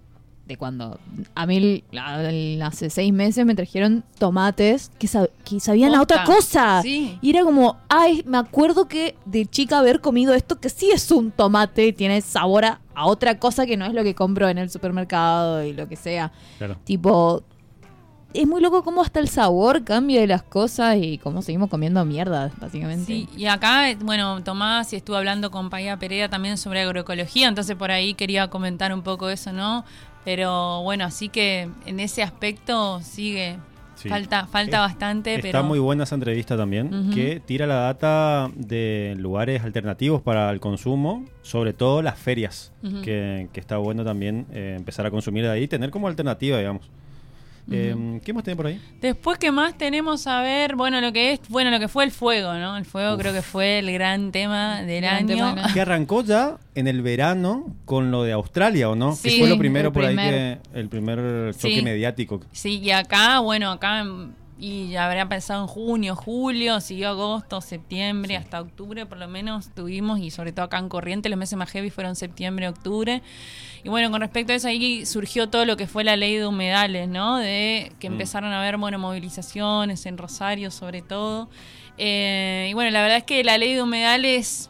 de 0.46 0.58
cuando 0.58 1.00
a 1.34 1.46
mí 1.48 1.84
la- 1.92 2.22
la- 2.22 2.68
hace 2.68 2.90
seis 2.92 3.12
meses 3.12 3.46
me 3.48 3.56
trajeron 3.56 4.04
tomates 4.20 4.92
que, 5.00 5.08
sab- 5.08 5.32
que 5.44 5.60
sabían 5.60 5.96
a 5.96 5.98
Posta. 6.00 6.22
otra 6.22 6.36
cosa. 6.36 6.82
Sí. 6.84 7.18
Y 7.22 7.32
era 7.32 7.44
como, 7.44 7.78
ay, 7.90 8.22
me 8.28 8.38
acuerdo 8.38 8.88
que 8.88 9.16
de 9.26 9.48
chica 9.48 9.80
haber 9.80 10.02
comido 10.02 10.34
esto 10.36 10.60
que 10.60 10.70
sí 10.70 10.92
es 10.92 11.10
un 11.12 11.32
tomate, 11.32 11.94
tiene 11.94 12.22
sabor 12.22 12.66
a, 12.66 12.80
a 12.94 13.08
otra 13.08 13.40
cosa 13.40 13.66
que 13.66 13.76
no 13.76 13.86
es 13.86 13.94
lo 13.94 14.04
que 14.04 14.14
compro 14.14 14.48
en 14.48 14.60
el 14.60 14.70
supermercado 14.70 15.64
y 15.64 15.74
lo 15.74 15.88
que 15.90 15.96
sea. 15.96 16.32
Claro. 16.60 16.78
Tipo, 16.84 17.42
es 18.34 18.46
muy 18.46 18.62
loco 18.62 18.84
cómo 18.84 19.02
hasta 19.02 19.20
el 19.22 19.30
sabor 19.30 19.84
cambia 19.84 20.20
de 20.20 20.28
las 20.28 20.44
cosas 20.44 20.98
y 21.02 21.18
cómo 21.18 21.42
seguimos 21.42 21.70
comiendo 21.70 22.04
mierda, 22.06 22.52
básicamente. 22.60 23.06
Sí, 23.06 23.30
y 23.38 23.46
acá, 23.46 23.90
eh, 23.90 23.98
bueno, 24.02 24.44
Tomás 24.44 24.92
y 24.94 24.98
estuvo 24.98 25.16
hablando 25.16 25.50
con 25.52 25.70
Paya 25.70 25.98
Pereira 25.98 26.30
también 26.30 26.58
sobre 26.58 26.82
agroecología, 26.82 27.48
entonces 27.48 27.76
por 27.78 27.92
ahí 27.92 28.14
quería 28.14 28.50
comentar 28.50 28.94
un 28.94 29.02
poco 29.04 29.30
eso, 29.30 29.54
¿no? 29.54 29.86
Pero 30.26 30.82
bueno, 30.84 31.06
así 31.06 31.30
que 31.30 31.70
en 31.86 32.00
ese 32.00 32.24
aspecto 32.24 33.00
sigue, 33.02 33.58
Sí. 33.96 34.10
falta 34.10 34.46
falta 34.46 34.82
bastante, 34.82 35.36
Está 35.36 35.42
pero... 35.48 35.64
muy 35.64 35.80
buena 35.80 36.04
esa 36.04 36.16
entrevista 36.16 36.58
también, 36.58 37.12
que 37.14 37.40
tira 37.40 37.66
la 37.66 37.76
data 37.76 38.52
de 38.54 39.16
lugares 39.18 39.64
alternativos 39.64 40.22
para 40.22 40.50
el 40.50 40.60
consumo, 40.60 41.24
sobre 41.44 41.72
todo 41.72 42.02
las 42.02 42.20
ferias, 42.20 42.74
que, 43.04 43.48
que 43.54 43.60
está 43.62 43.78
bueno 43.78 44.04
también 44.04 44.48
eh, 44.52 44.74
empezar 44.78 45.06
a 45.06 45.12
consumir 45.12 45.46
de 45.46 45.52
ahí, 45.52 45.68
tener 45.70 45.92
como 45.92 46.10
alternativa, 46.10 46.58
digamos. 46.58 46.90
Eh, 47.72 48.20
¿Qué 48.24 48.32
más 48.34 48.44
tiene 48.44 48.56
por 48.56 48.68
ahí? 48.68 48.80
Después, 49.02 49.40
¿qué 49.40 49.52
más 49.52 49.76
tenemos 49.78 50.28
a 50.28 50.42
ver? 50.42 50.76
Bueno, 50.76 51.02
lo 51.02 51.12
que 51.12 51.32
es, 51.34 51.40
bueno, 51.50 51.72
lo 51.72 51.80
que 51.80 51.88
fue 51.88 52.04
el 52.04 52.12
fuego, 52.12 52.54
¿no? 52.54 52.78
El 52.78 52.86
fuego 52.86 53.16
Uf. 53.16 53.20
creo 53.22 53.34
que 53.34 53.42
fue 53.42 53.80
el 53.80 53.92
gran 53.92 54.32
tema 54.32 54.82
del 54.84 55.02
Gran 55.02 55.16
año. 55.30 55.56
tema. 55.56 55.74
Que 55.74 55.82
arrancó 55.82 56.24
ya 56.24 56.58
en 56.76 56.88
el 56.88 57.02
verano 57.02 57.76
con 57.86 58.12
lo 58.12 58.24
de 58.24 58.34
Australia, 58.34 58.90
¿o 58.90 58.96
no? 58.96 59.16
Sí, 59.16 59.30
que 59.30 59.40
fue 59.40 59.50
lo 59.50 59.58
primero 59.58 59.92
por 59.92 60.06
ahí 60.06 60.16
que 60.16 60.60
el 60.76 60.90
primer 60.90 61.56
choque 61.56 61.78
Sí. 61.78 61.82
mediático. 61.82 62.42
Sí, 62.52 62.80
y 62.80 62.92
acá, 62.92 63.40
bueno, 63.40 63.72
acá 63.72 64.02
en- 64.02 64.34
y 64.58 64.90
ya 64.90 65.06
habría 65.06 65.28
pensado 65.28 65.62
en 65.62 65.68
junio, 65.68 66.16
julio, 66.16 66.80
siguió 66.80 67.10
agosto, 67.10 67.60
septiembre, 67.60 68.38
hasta 68.38 68.62
octubre 68.62 69.06
por 69.06 69.18
lo 69.18 69.28
menos 69.28 69.70
tuvimos, 69.76 70.20
y 70.20 70.32
sobre 70.32 70.54
todo 70.54 70.66
acá 70.66 70.78
en 70.78 70.88
Corriente, 70.90 71.28
los 71.30 71.38
meses 71.38 71.58
más 71.58 71.70
heavy 71.72 71.90
fueron 71.90 72.16
septiembre, 72.16 72.68
octubre. 72.70 73.22
Y 73.84 73.90
bueno, 73.90 74.10
con 74.12 74.22
respecto 74.22 74.54
a 74.54 74.56
eso, 74.56 74.68
ahí 74.68 75.06
surgió 75.06 75.50
todo 75.50 75.66
lo 75.66 75.76
que 75.78 75.88
fue 75.88 76.04
la 76.04 76.16
ley 76.16 76.38
de 76.38 76.48
humedales, 76.48 77.08
¿no? 77.10 77.38
De 77.38 77.92
que 78.00 78.10
Mm. 78.10 78.14
empezaron 78.14 78.52
a 78.54 78.60
haber, 78.62 78.78
bueno, 78.78 78.98
movilizaciones 78.98 80.06
en 80.06 80.18
Rosario 80.18 80.72
sobre 80.72 81.02
todo. 81.02 81.50
Eh, 81.98 82.68
y 82.72 82.74
bueno, 82.74 82.92
la 82.92 83.02
verdad 83.02 83.18
es 83.20 83.24
que 83.26 83.44
la 83.44 83.58
ley 83.58 83.74
de 83.74 83.82
humedales 83.82 84.70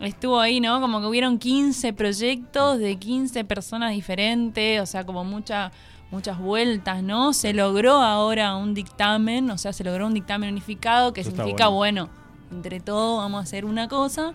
estuvo 0.00 0.40
ahí, 0.40 0.60
¿no? 0.60 0.80
Como 0.80 1.00
que 1.00 1.06
hubieron 1.06 1.38
15 1.38 1.92
proyectos 1.92 2.78
de 2.78 2.96
15 2.96 3.44
personas 3.44 3.92
diferentes, 3.92 4.80
o 4.80 4.86
sea, 4.86 5.04
como 5.04 5.24
mucha, 5.24 5.70
muchas 6.12 6.38
vueltas, 6.38 7.02
¿no? 7.02 7.32
Se 7.32 7.52
logró 7.54 7.94
ahora 7.94 8.54
un 8.54 8.74
dictamen, 8.74 9.50
o 9.50 9.58
sea, 9.58 9.72
se 9.72 9.82
logró 9.82 10.06
un 10.06 10.14
dictamen 10.14 10.50
unificado 10.50 11.12
que 11.12 11.22
Eso 11.22 11.30
significa, 11.30 11.68
bueno. 11.68 12.06
bueno, 12.06 12.22
entre 12.52 12.80
todos 12.80 13.18
vamos 13.18 13.40
a 13.40 13.42
hacer 13.42 13.64
una 13.64 13.88
cosa. 13.88 14.34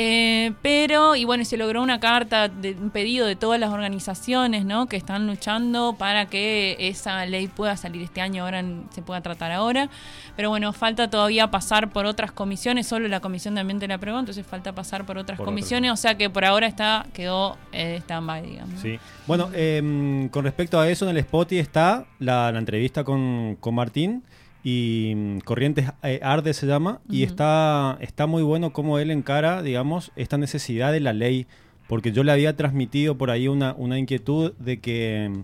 Eh, 0.00 0.52
pero, 0.62 1.16
y 1.16 1.24
bueno, 1.24 1.44
se 1.44 1.56
logró 1.56 1.82
una 1.82 1.98
carta, 1.98 2.46
de, 2.46 2.70
un 2.80 2.90
pedido 2.90 3.26
de 3.26 3.34
todas 3.34 3.58
las 3.58 3.72
organizaciones, 3.72 4.64
¿no? 4.64 4.86
Que 4.86 4.96
están 4.96 5.26
luchando 5.26 5.96
para 5.98 6.26
que 6.26 6.76
esa 6.78 7.26
ley 7.26 7.48
pueda 7.48 7.76
salir 7.76 8.02
este 8.02 8.20
año, 8.20 8.44
ahora 8.44 8.60
en- 8.60 8.84
se 8.90 9.02
pueda 9.02 9.20
tratar 9.22 9.50
ahora. 9.50 9.88
Pero 10.36 10.50
bueno, 10.50 10.72
falta 10.72 11.10
todavía 11.10 11.50
pasar 11.50 11.90
por 11.90 12.06
otras 12.06 12.30
comisiones, 12.30 12.86
solo 12.86 13.08
la 13.08 13.18
Comisión 13.18 13.56
de 13.56 13.62
Ambiente 13.62 13.88
la 13.88 13.94
aprobó, 13.96 14.20
entonces 14.20 14.46
falta 14.46 14.72
pasar 14.72 15.04
por 15.04 15.18
otras 15.18 15.36
Por 15.36 15.46
comisiones, 15.46 15.90
o 15.90 15.96
sea 15.96 16.14
que 16.16 16.30
por 16.30 16.44
ahora 16.44 16.68
está 16.68 17.04
quedó 17.12 17.58
eh, 17.72 17.96
stand-by, 18.02 18.42
digamos. 18.46 18.80
Sí. 18.80 19.00
Bueno, 19.26 19.50
em, 19.52 20.28
con 20.28 20.44
respecto 20.44 20.78
a 20.78 20.88
eso, 20.88 21.06
en 21.06 21.10
el 21.10 21.16
Spotify 21.16 21.58
está 21.58 22.06
la, 22.20 22.52
la 22.52 22.58
entrevista 22.60 23.02
con, 23.02 23.56
con 23.58 23.74
Martín 23.74 24.22
y 24.68 25.14
mm, 25.14 25.38
Corrientes 25.40 25.86
eh, 26.02 26.20
Arde 26.22 26.52
se 26.52 26.66
llama 26.66 27.00
y 27.08 27.22
está, 27.22 27.96
está 28.00 28.26
muy 28.26 28.42
bueno 28.42 28.72
cómo 28.72 28.98
él 28.98 29.10
encara, 29.10 29.62
digamos, 29.62 30.12
esta 30.16 30.36
necesidad 30.36 30.92
de 30.92 31.00
la 31.00 31.12
ley, 31.14 31.46
porque 31.88 32.12
yo 32.12 32.22
le 32.22 32.32
había 32.32 32.54
transmitido 32.54 33.16
por 33.16 33.30
ahí 33.30 33.48
una, 33.48 33.74
una 33.78 33.98
inquietud 33.98 34.52
de 34.58 34.78
que 34.78 35.30
mm, 35.30 35.40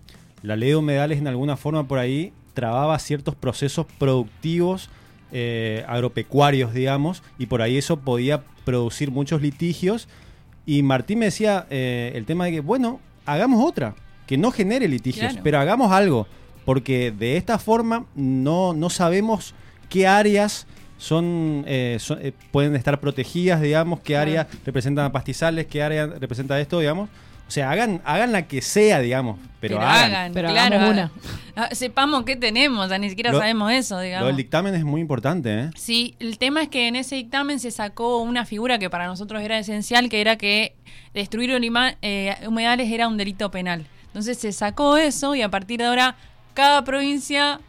la 0.47 0.57
ley 0.57 0.71
de 0.71 0.77
humedales 0.77 1.19
en 1.19 1.27
alguna 1.27 1.57
forma 1.57 1.89
por 1.89 1.99
ahí 1.99 2.33
trababa 2.53 2.99
ciertos 2.99 3.35
procesos 3.35 3.87
productivos 3.99 4.91
eh, 5.33 5.85
agropecuarios, 5.89 6.75
digamos, 6.75 7.23
y 7.39 7.47
por 7.47 7.63
ahí 7.63 7.79
eso 7.79 7.99
podía 8.01 8.43
producir 8.65 9.11
muchos 9.11 9.41
litigios. 9.41 10.07
Y 10.67 10.83
Martín 10.83 11.19
me 11.21 11.27
decía 11.27 11.67
eh, 11.71 12.13
el 12.15 12.27
tema 12.27 12.45
de 12.45 12.53
que, 12.53 12.61
bueno, 12.61 13.01
hagamos 13.27 13.65
otra, 13.67 13.95
que 14.27 14.37
no 14.37 14.51
genere 14.51 14.87
litigios, 14.87 15.29
Claro. 15.33 15.41
pero 15.43 15.59
hagamos 15.61 15.93
algo, 15.93 16.27
porque 16.65 17.11
de 17.13 17.37
esta 17.37 17.59
forma 17.59 18.07
no, 18.15 18.73
no 18.75 18.91
sabemos 18.91 19.55
qué 19.89 20.07
áreas 20.07 20.67
son, 20.99 21.65
eh, 21.67 21.99
son- 22.01 22.19
eh, 22.23 22.33
pueden 22.51 22.75
estar 22.77 22.99
protegidas, 23.01 23.61
digamos, 23.61 24.01
qué 24.01 24.15
Claro. 24.15 24.23
áreas 24.31 24.47
representan 24.65 25.05
a 25.07 25.13
pastizales, 25.13 25.67
qué 25.67 25.83
área 25.83 26.07
representa 26.07 26.59
esto, 26.61 26.79
digamos. 26.81 27.09
O 27.47 27.51
sea, 27.51 27.71
hagan, 27.71 28.01
hagan 28.07 28.33
la 28.33 28.49
que 28.49 28.63
sea, 28.63 29.01
digamos, 29.01 29.39
pero, 29.61 29.79
hagan. 29.79 30.33
Pero 30.33 30.49
claro, 30.49 30.77
hagamos 30.77 30.95
una. 30.95 31.13
ah, 31.57 31.69
sepamos 31.73 32.25
qué 32.25 32.37
tenemos, 32.37 32.89
ya 32.89 32.97
ni 32.97 33.11
siquiera 33.11 33.33
Lo- 33.33 33.39
sabemos 33.39 33.71
eso, 33.71 33.97
Lo 33.97 34.01
digamos. 34.01 34.27
del 34.29 34.37
dictamen 34.37 34.75
es 34.75 34.83
muy 34.83 35.03
importante, 35.03 35.55
¿eh? 35.65 35.71
Sí, 35.77 36.15
el 36.21 36.39
tema 36.39 36.63
es 36.63 36.71
que 36.71 36.89
en 36.89 36.97
ese 36.97 37.17
dictamen 37.17 37.61
se 37.61 37.71
sacó 37.71 38.23
una 38.23 38.47
figura 38.47 38.79
que 38.79 38.89
para 38.89 39.07
nosotros 39.07 39.43
era 39.43 39.59
esencial, 39.59 40.09
que 40.09 40.23
era 40.23 40.37
que 40.37 40.75
destruir 41.13 41.51
eh, 42.01 42.35
humedales 42.49 42.91
era 42.91 43.09
un 43.09 43.19
delito 43.19 43.51
penal. 43.51 43.85
Entonces 44.07 44.39
se 44.39 44.51
sacó 44.53 44.97
eso 44.97 45.35
y 45.35 45.43
a 45.43 45.51
partir 45.51 45.81
de 45.81 45.85
ahora 45.87 46.17
cada 46.55 46.85
provincia 46.85 47.61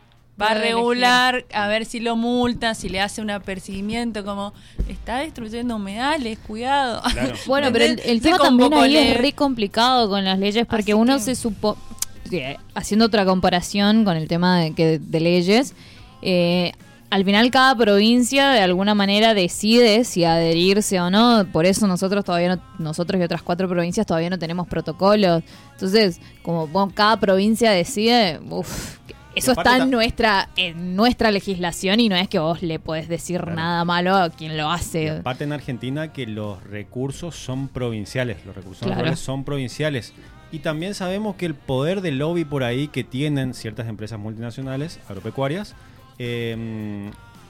va 0.41 0.47
a 0.47 0.53
regular 0.53 1.45
a 1.53 1.67
ver 1.67 1.85
si 1.85 1.99
lo 1.99 2.15
multa, 2.15 2.73
si 2.73 2.89
le 2.89 2.99
hace 2.99 3.21
un 3.21 3.29
apercibimiento, 3.29 4.25
como 4.25 4.53
está 4.89 5.19
destruyendo 5.19 5.77
humedales, 5.77 6.37
cuidado. 6.39 7.01
Claro. 7.11 7.35
Bueno, 7.47 7.69
pero 7.71 7.85
el, 7.85 8.21
tema 8.21 8.37
también 8.37 8.73
ahí 8.73 8.97
es 8.97 9.17
re 9.17 9.33
complicado 9.33 10.09
con 10.09 10.23
las 10.23 10.39
leyes 10.39 10.65
porque 10.65 10.91
Así 10.91 11.01
uno 11.01 11.15
que- 11.15 11.23
se 11.23 11.35
supo, 11.35 11.77
eh, 12.31 12.57
haciendo 12.73 13.05
otra 13.05 13.25
comparación 13.25 14.03
con 14.03 14.17
el 14.17 14.27
tema 14.27 14.59
de, 14.59 14.73
que, 14.73 14.99
de 14.99 15.19
leyes, 15.19 15.73
eh, 16.21 16.73
al 17.09 17.23
final 17.23 17.51
cada 17.51 17.75
provincia 17.75 18.49
de 18.49 18.59
alguna 18.59 18.95
manera 18.95 19.33
decide 19.33 20.03
si 20.03 20.23
adherirse 20.23 20.99
o 20.99 21.09
no, 21.09 21.45
por 21.51 21.65
eso 21.65 21.87
nosotros 21.87 22.25
todavía 22.25 22.55
no, 22.55 22.61
nosotros 22.79 23.19
y 23.21 23.23
otras 23.23 23.41
cuatro 23.41 23.67
provincias 23.69 24.05
todavía 24.05 24.29
no 24.29 24.39
tenemos 24.39 24.67
protocolos. 24.67 25.43
Entonces, 25.73 26.19
como 26.41 26.67
bueno, 26.67 26.91
cada 26.93 27.19
provincia 27.19 27.71
decide, 27.71 28.39
uff, 28.49 28.97
eso 29.35 29.51
está 29.51 29.77
en 29.77 29.91
nuestra, 29.91 30.49
en 30.55 30.95
nuestra 30.95 31.29
legislación 31.31 31.99
y 31.99 32.07
no 32.09 32.15
es 32.15 32.27
que 32.29 32.39
vos 32.39 32.61
le 32.61 32.79
podés 32.79 33.07
decir 33.09 33.41
Claro. 33.41 33.55
nada 33.55 33.83
malo 33.85 34.15
a 34.15 34.29
quien 34.29 34.55
lo 34.57 34.69
hace. 34.71 35.09
aparte 35.09 35.43
en 35.43 35.51
Argentina 35.53 36.11
que 36.13 36.25
los 36.25 36.63
recursos 36.63 37.35
son 37.35 37.67
provinciales, 37.67 38.37
los 38.45 38.55
recursos 38.55 38.87
Claro. 38.87 39.15
son 39.15 39.43
provinciales. 39.43 40.13
Y 40.51 40.59
también 40.59 40.93
sabemos 40.93 41.35
que 41.35 41.45
el 41.45 41.53
poder 41.55 41.99
del 42.01 42.17
lobby 42.19 42.45
por 42.45 42.63
ahí 42.63 42.87
que 42.87 43.03
tienen 43.03 43.53
ciertas 43.53 43.87
empresas 43.89 44.19
multinacionales 44.19 44.99
agropecuarias 45.09 45.75
eh, 46.19 47.09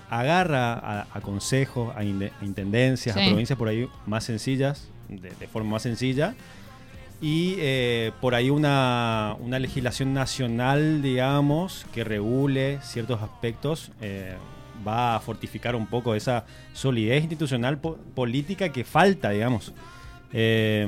agarra 0.09 0.73
a, 0.73 1.07
a 1.13 1.21
consejos, 1.21 1.93
a, 1.95 2.03
intendencias, 2.03 3.15
a 3.15 3.19
provincias 3.29 3.57
por 3.57 3.67
ahí 3.67 3.87
más 4.05 4.23
sencillas, 4.23 4.87
de, 5.09 5.31
de 5.39 5.47
forma 5.47 5.71
más 5.71 5.83
sencilla. 5.83 6.35
Y 7.21 7.55
eh, 7.59 8.11
por 8.21 8.35
ahí 8.35 8.49
una, 8.49 9.35
una 9.39 9.57
legislación 9.57 10.13
nacional, 10.13 11.01
digamos, 11.01 11.85
que 11.93 12.03
regule 12.03 12.79
ciertos 12.83 13.21
aspectos, 13.21 13.91
eh, 14.01 14.35
va 14.85 15.15
a 15.15 15.19
fortificar 15.21 15.75
un 15.75 15.87
poco 15.87 16.13
esa 16.13 16.45
solidez 16.73 17.21
institucional 17.23 17.77
po- 17.77 17.97
política 18.13 18.69
que 18.69 18.83
falta, 18.83 19.29
digamos. 19.29 19.73
Eh, 20.37 20.85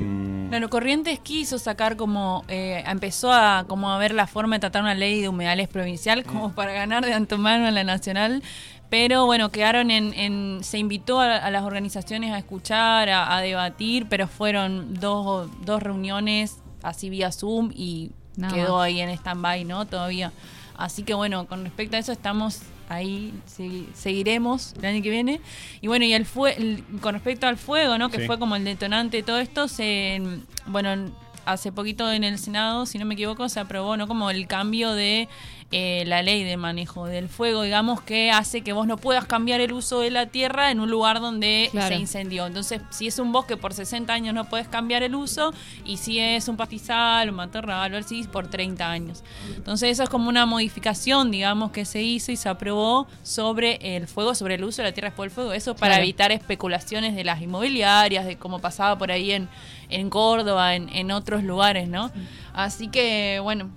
Claro, 0.50 0.68
Corrientes 0.70 1.18
quiso 1.20 1.58
sacar 1.58 1.96
como, 1.96 2.44
eh, 2.48 2.82
empezó 2.86 3.32
a 3.32 3.64
como 3.66 3.90
a 3.90 3.98
ver 3.98 4.12
la 4.14 4.26
forma 4.26 4.56
de 4.56 4.60
tratar 4.60 4.82
una 4.82 4.94
ley 4.94 5.20
de 5.22 5.28
humedales 5.28 5.68
provincial 5.68 6.24
como 6.24 6.52
para 6.52 6.72
ganar 6.72 7.04
de 7.04 7.12
antemano 7.14 7.66
a 7.66 7.70
la 7.70 7.82
nacional, 7.84 8.42
pero 8.90 9.26
bueno, 9.26 9.50
quedaron 9.50 9.90
en, 9.90 10.12
en- 10.14 10.58
se 10.64 10.78
invitó 10.78 11.20
a, 11.20 11.36
a 11.36 11.50
las 11.50 11.64
organizaciones 11.64 12.32
a 12.32 12.38
escuchar, 12.38 13.08
a, 13.10 13.36
a 13.36 13.40
debatir, 13.40 14.06
pero 14.08 14.26
fueron 14.28 14.94
dos, 14.94 15.50
dos 15.64 15.82
reuniones 15.82 16.58
así 16.82 17.10
vía 17.10 17.30
Zoom 17.32 17.70
y 17.74 18.10
Nada 18.36 18.54
quedó 18.54 18.76
más. 18.76 18.84
ahí 18.86 19.00
en 19.00 19.10
stand-by, 19.10 19.64
¿no? 19.64 19.84
Todavía. 19.86 20.32
Así 20.76 21.02
que 21.02 21.12
bueno, 21.14 21.46
con 21.46 21.64
respecto 21.64 21.96
a 21.96 21.98
eso 21.98 22.12
estamos 22.12 22.60
ahí, 22.88 23.32
segui- 23.46 23.86
seguiremos 23.94 24.74
el 24.78 24.84
año 24.86 25.02
que 25.02 25.10
viene. 25.10 25.40
Y 25.80 25.88
bueno, 25.88 26.04
y 26.04 26.12
el 26.14 26.24
fue 26.24 26.56
el- 26.56 26.82
con 27.00 27.14
respecto 27.14 27.46
al 27.46 27.56
fuego, 27.56 27.98
¿no? 27.98 28.08
Que 28.10 28.20
Sí. 28.20 28.26
fue 28.26 28.38
como 28.38 28.56
el 28.56 28.64
detonante 28.64 29.18
de 29.18 29.22
todo 29.22 29.38
esto, 29.38 29.68
se 29.68 30.20
bueno, 30.66 30.90
en- 30.92 31.12
hace 31.44 31.72
poquito 31.72 32.10
en 32.12 32.24
el 32.24 32.38
Senado, 32.38 32.84
si 32.84 32.98
no 32.98 33.06
me 33.06 33.14
equivoco, 33.14 33.48
se 33.48 33.58
aprobó, 33.58 33.96
¿no? 33.96 34.06
Como 34.06 34.30
el 34.30 34.46
cambio 34.46 34.92
de 34.92 35.28
eh, 35.70 36.04
la 36.06 36.22
ley 36.22 36.44
de 36.44 36.56
manejo 36.56 37.04
del 37.06 37.28
fuego, 37.28 37.60
digamos, 37.62 38.00
que 38.00 38.30
hace 38.30 38.62
que 38.62 38.72
vos 38.72 38.86
no 38.86 38.96
puedas 38.96 39.26
cambiar 39.26 39.60
el 39.60 39.72
uso 39.74 40.00
de 40.00 40.10
la 40.10 40.24
tierra 40.24 40.70
en 40.70 40.80
un 40.80 40.90
lugar 40.90 41.20
donde 41.20 41.68
Claro. 41.70 41.88
se 41.94 42.00
incendió. 42.00 42.46
Entonces, 42.46 42.80
si 42.88 43.06
es 43.06 43.18
un 43.18 43.32
bosque 43.32 43.58
por 43.58 43.74
60 43.74 44.10
años 44.10 44.34
no 44.34 44.46
puedes 44.46 44.66
cambiar 44.66 45.02
el 45.02 45.14
uso 45.14 45.52
y 45.84 45.98
si 45.98 46.18
es 46.20 46.48
un 46.48 46.56
pastizal, 46.56 47.28
un 47.28 47.34
matorral 47.36 47.92
o 47.92 47.98
así 47.98 48.22
por 48.24 48.48
30 48.48 48.90
años. 48.90 49.22
Entonces, 49.56 49.90
eso 49.90 50.04
es 50.04 50.08
como 50.08 50.30
una 50.30 50.46
modificación, 50.46 51.30
digamos, 51.30 51.70
que 51.70 51.84
se 51.84 52.02
hizo 52.02 52.32
y 52.32 52.36
se 52.36 52.48
aprobó 52.48 53.06
sobre 53.22 53.96
el 53.96 54.06
fuego, 54.06 54.34
sobre 54.34 54.54
el 54.54 54.64
uso 54.64 54.80
de 54.80 54.88
la 54.88 54.94
tierra 54.94 55.10
después 55.10 55.26
del 55.30 55.34
fuego. 55.34 55.52
Eso 55.52 55.74
para 55.76 55.96
Claro. 55.96 56.04
evitar 56.04 56.32
especulaciones 56.32 57.14
de 57.14 57.24
las 57.24 57.42
inmobiliarias, 57.42 58.24
de 58.24 58.36
cómo 58.38 58.58
pasaba 58.60 58.96
por 58.96 59.12
ahí 59.12 59.32
en, 59.32 59.50
en 59.90 60.08
Córdoba, 60.08 60.74
en, 60.76 60.88
en 60.88 61.10
otros 61.10 61.44
lugares, 61.44 61.88
¿no? 61.88 62.10
Así 62.54 62.88
que, 62.88 63.38
bueno, 63.42 63.68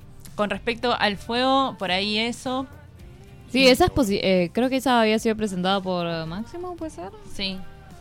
con 0.42 0.50
respecto 0.50 0.96
al 1.00 1.18
fuego, 1.18 1.76
por 1.78 1.92
ahí 1.92 2.18
eso, 2.18 2.66
Sí, 3.52 3.68
esa 3.68 3.86
es 3.86 3.92
posi- 3.92 4.20
eh, 4.24 4.50
creo 4.54 4.70
que 4.70 4.78
esa 4.78 5.02
había 5.02 5.20
sido 5.20 5.36
presentada 5.36 5.82
por 5.82 6.06
Máximo, 6.26 6.76
¿puede 6.76 6.90
ser? 6.92 7.10
sí. 7.34 7.58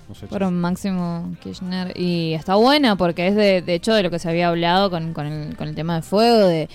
no 0.08 0.14
sé, 0.14 0.26
Por 0.28 0.48
Máximo 0.50 1.34
Kirchner. 1.42 1.92
Y 1.98 2.34
está 2.34 2.54
buena 2.54 2.96
porque 2.96 3.26
es 3.28 3.34
de, 3.34 3.60
de 3.60 3.74
hecho 3.74 3.92
de 3.94 4.02
lo 4.04 4.10
que 4.10 4.18
se 4.18 4.28
había 4.28 4.48
hablado 4.48 4.90
con, 4.90 5.12
con 5.12 5.26
el, 5.26 5.56
con 5.56 5.68
el 5.68 5.74
tema 5.74 5.96
de 5.96 6.02
fuego, 6.02 6.46
de 6.46 6.68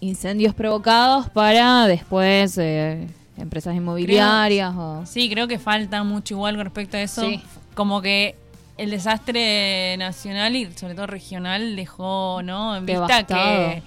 incendios 0.00 0.54
provocados 0.54 1.28
para 1.30 1.86
después 1.86 2.56
eh, 2.58 3.06
empresas 3.36 3.74
inmobiliarias 3.74 4.74
o... 4.76 5.04
Sí, 5.06 5.28
creo 5.30 5.48
que 5.48 5.58
falta 5.58 6.02
mucho 6.04 6.34
igual 6.34 6.56
con 6.56 6.64
respecto 6.64 6.96
a 6.96 7.00
eso. 7.02 7.22
Sí. 7.22 7.42
Como 7.74 8.00
que 8.02 8.36
el 8.78 8.90
desastre 8.90 9.96
nacional 9.98 10.56
y 10.56 10.70
sobre 10.74 10.94
todo 10.94 11.06
regional 11.06 11.76
dejó, 11.76 12.40
¿no? 12.42 12.76
En 12.76 12.86
vista 12.86 13.06
Devastado. 13.06 13.68
que, 13.70 13.82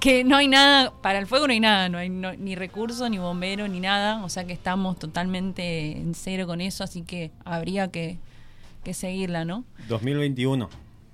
que 0.00 0.24
no 0.24 0.36
hay 0.36 0.48
nada, 0.48 0.92
para 1.02 1.18
el 1.18 1.26
fuego 1.26 1.46
no 1.46 1.52
hay 1.52 1.60
nada, 1.60 1.88
no 1.88 1.98
hay 1.98 2.08
no- 2.08 2.32
ni 2.34 2.54
recursos, 2.54 3.08
ni 3.10 3.18
bombero, 3.18 3.68
ni 3.68 3.80
nada. 3.80 4.24
O 4.24 4.28
sea 4.28 4.44
que 4.44 4.52
estamos 4.52 4.98
totalmente 4.98 5.92
en 5.92 6.14
cero 6.14 6.46
con 6.46 6.60
eso, 6.60 6.82
así 6.84 7.02
que 7.02 7.30
habría 7.44 7.88
que, 7.90 8.18
que 8.82 8.94
seguirla, 8.94 9.44
¿no? 9.44 9.64
2021. 9.88 10.68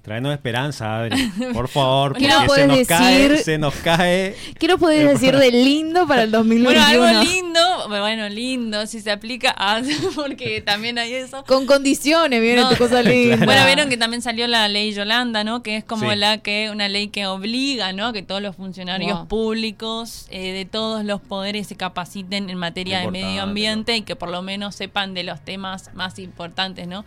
Traenos 0.06 0.32
esperanza, 0.32 1.00
Adri. 1.00 1.16
Por 1.52 1.68
favor, 1.68 2.16
¿Qué 2.16 2.28
porque 2.46 2.60
se 2.62 2.66
nos 2.68 2.86
cae, 2.86 3.28
decir? 3.28 3.44
se 3.44 3.58
nos 3.58 3.74
cae. 3.74 4.36
¿Qué 4.58 4.68
nos 4.68 4.78
podés 4.80 5.04
decir 5.06 5.36
de 5.36 5.50
lindo 5.50 6.06
para 6.06 6.22
el 6.22 6.30
Bueno, 6.30 6.44
2021? 6.44 6.80
algo 7.04 7.22
lindo, 7.24 7.60
bueno, 7.88 8.28
lindo, 8.28 8.86
si 8.86 9.00
se 9.00 9.10
aplica 9.10 9.52
a, 9.58 9.82
porque 10.14 10.60
también 10.60 10.98
hay 10.98 11.12
eso. 11.12 11.44
Con 11.44 11.66
condiciones, 11.66 12.40
viene 12.40 12.62
No. 12.62 12.70
tu 12.70 12.76
cosa 12.76 13.02
linda. 13.02 13.44
Bueno, 13.44 13.66
vieron 13.66 13.88
que 13.88 13.96
también 13.96 14.22
salió 14.22 14.46
la 14.46 14.68
ley 14.68 14.92
Yolanda, 14.94 15.42
¿no? 15.42 15.62
Que 15.64 15.76
es 15.78 15.84
como 15.84 16.08
Sí. 16.10 16.16
la 16.16 16.38
que 16.38 16.70
una 16.70 16.88
ley 16.88 17.08
que 17.08 17.26
obliga, 17.26 17.92
¿no? 17.92 18.12
Que 18.12 18.22
todos 18.22 18.40
los 18.40 18.54
funcionarios 18.54 19.18
Wow. 19.18 19.26
públicos 19.28 20.26
eh, 20.30 20.52
de 20.52 20.64
todos 20.66 21.04
los 21.04 21.20
poderes 21.20 21.66
se 21.66 21.74
capaciten 21.76 22.48
en 22.48 22.58
materia 22.58 23.00
de 23.00 23.10
medio 23.10 23.42
ambiente 23.42 23.96
y 23.96 24.02
que 24.02 24.14
por 24.14 24.30
lo 24.30 24.40
menos 24.40 24.76
sepan 24.76 25.14
de 25.14 25.24
los 25.24 25.40
temas 25.44 25.90
más 25.94 26.20
importantes, 26.20 26.86
¿no? 26.86 27.04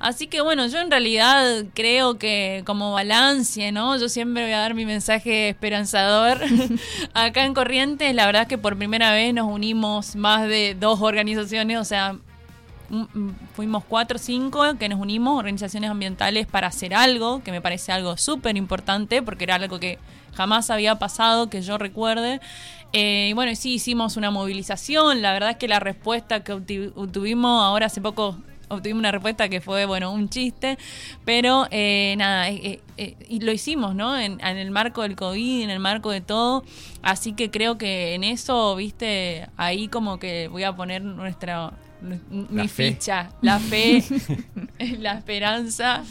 Así 0.00 0.28
que 0.28 0.40
bueno, 0.40 0.66
yo 0.66 0.80
en 0.80 0.90
realidad 0.90 1.64
creo 1.74 2.16
que 2.18 2.39
como 2.64 2.92
balance, 2.92 3.72
¿no? 3.72 3.96
Yo 3.98 4.08
siempre 4.08 4.44
voy 4.44 4.52
a 4.52 4.58
dar 4.58 4.74
mi 4.74 4.86
mensaje 4.86 5.48
esperanzador. 5.50 6.40
Acá 7.14 7.44
en 7.44 7.54
Corrientes, 7.54 8.14
la 8.14 8.26
verdad 8.26 8.42
es 8.42 8.48
que 8.48 8.58
por 8.58 8.76
primera 8.76 9.12
vez 9.12 9.32
nos 9.34 9.46
unimos 9.46 10.16
más 10.16 10.48
de 10.48 10.76
dos 10.78 11.00
organizaciones, 11.00 11.78
o 11.78 11.84
sea, 11.84 12.16
mm, 12.88 13.30
fuimos 13.54 13.84
cuatro 13.84 14.16
o 14.16 14.18
cinco 14.18 14.62
que 14.78 14.88
nos 14.88 15.00
unimos, 15.00 15.38
organizaciones 15.38 15.90
ambientales, 15.90 16.46
para 16.46 16.68
hacer 16.68 16.94
algo, 16.94 17.42
que 17.42 17.52
me 17.52 17.60
parece 17.60 17.92
algo 17.92 18.16
súper 18.16 18.56
importante, 18.56 19.22
porque 19.22 19.44
era 19.44 19.56
algo 19.56 19.78
que 19.78 19.98
jamás 20.34 20.70
había 20.70 20.98
pasado, 20.98 21.50
que 21.50 21.62
yo 21.62 21.78
recuerde. 21.78 22.40
Eh, 22.92 23.28
y 23.30 23.32
bueno, 23.34 23.54
sí, 23.54 23.74
hicimos 23.74 24.16
una 24.16 24.30
movilización, 24.30 25.22
la 25.22 25.32
verdad 25.32 25.50
es 25.50 25.56
que 25.56 25.68
la 25.68 25.80
respuesta 25.80 26.42
que 26.42 26.52
obtuvimos 26.52 27.62
ahora 27.64 27.86
hace 27.86 28.00
poco... 28.00 28.36
Obtuvimos 28.70 29.00
una 29.00 29.10
respuesta 29.10 29.48
que 29.48 29.60
fue, 29.60 29.84
bueno, 29.84 30.12
un 30.12 30.28
chiste, 30.28 30.78
pero 31.24 31.66
eh, 31.72 32.14
nada, 32.16 32.48
eh, 32.50 32.60
eh, 32.62 32.80
eh, 32.98 33.16
y 33.28 33.40
lo 33.40 33.50
hicimos, 33.50 33.96
¿no? 33.96 34.16
En, 34.16 34.40
en 34.40 34.56
el 34.58 34.70
marco 34.70 35.02
del 35.02 35.16
COVID, 35.16 35.62
en 35.62 35.70
el 35.70 35.80
marco 35.80 36.10
de 36.10 36.20
todo, 36.20 36.62
así 37.02 37.32
que 37.32 37.50
creo 37.50 37.78
que 37.78 38.14
en 38.14 38.22
eso, 38.22 38.76
viste, 38.76 39.48
ahí 39.56 39.88
como 39.88 40.20
que 40.20 40.46
voy 40.46 40.62
a 40.62 40.76
poner 40.76 41.02
nuestra, 41.02 41.72
mi 42.00 42.68
ficha, 42.68 43.30
la 43.42 43.58
fe, 43.58 44.02
la 44.98 45.14
esperanza. 45.14 46.02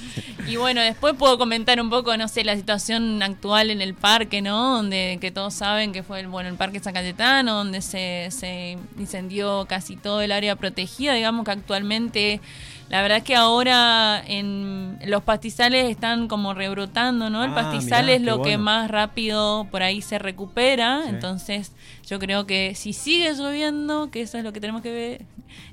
Y 0.47 0.55
bueno, 0.55 0.81
después 0.81 1.15
puedo 1.15 1.37
comentar 1.37 1.81
un 1.81 1.89
poco, 1.89 2.15
no 2.17 2.27
sé, 2.27 2.43
la 2.43 2.55
situación 2.55 3.21
actual 3.23 3.69
en 3.69 3.81
el 3.81 3.93
parque, 3.93 4.41
¿no? 4.41 4.75
Donde 4.75 5.17
que 5.19 5.31
todos 5.31 5.53
saben 5.53 5.91
que 5.91 6.03
fue 6.03 6.19
el, 6.19 6.27
bueno, 6.27 6.49
el 6.49 6.55
Parque 6.55 6.79
San 6.79 6.93
Cayetano, 6.93 7.55
donde 7.55 7.81
se, 7.81 8.29
se 8.31 8.77
incendió 8.97 9.65
casi 9.67 9.95
todo 9.95 10.21
el 10.21 10.31
área 10.31 10.55
protegida, 10.55 11.13
digamos 11.13 11.45
que 11.45 11.51
actualmente... 11.51 12.41
La 12.89 13.01
verdad 13.03 13.19
es 13.19 13.23
que 13.23 13.35
ahora 13.35 14.21
en 14.25 14.99
los 15.05 15.21
pastizales 15.23 15.89
están 15.89 16.27
como 16.27 16.53
rebrotando, 16.55 17.29
¿no? 17.29 17.43
El 17.43 17.51
Ah, 17.51 17.55
pastizal 17.55 18.05
mirá, 18.05 18.15
es 18.15 18.21
lo 18.23 18.41
que 18.41 18.57
más 18.57 18.89
rápido 18.89 19.67
por 19.69 19.83
ahí 19.83 20.01
se 20.01 20.17
recupera, 20.19 21.01
Sí. 21.03 21.09
entonces 21.09 21.71
yo 22.07 22.17
creo 22.19 22.47
que 22.47 22.73
si 22.75 22.93
sigue 22.93 23.31
lloviendo, 23.35 24.09
que 24.09 24.21
eso 24.23 24.37
es 24.39 24.43
lo 24.43 24.51
que 24.53 24.59
tenemos 24.59 24.81
que 24.81 24.91
ver, 24.91 25.25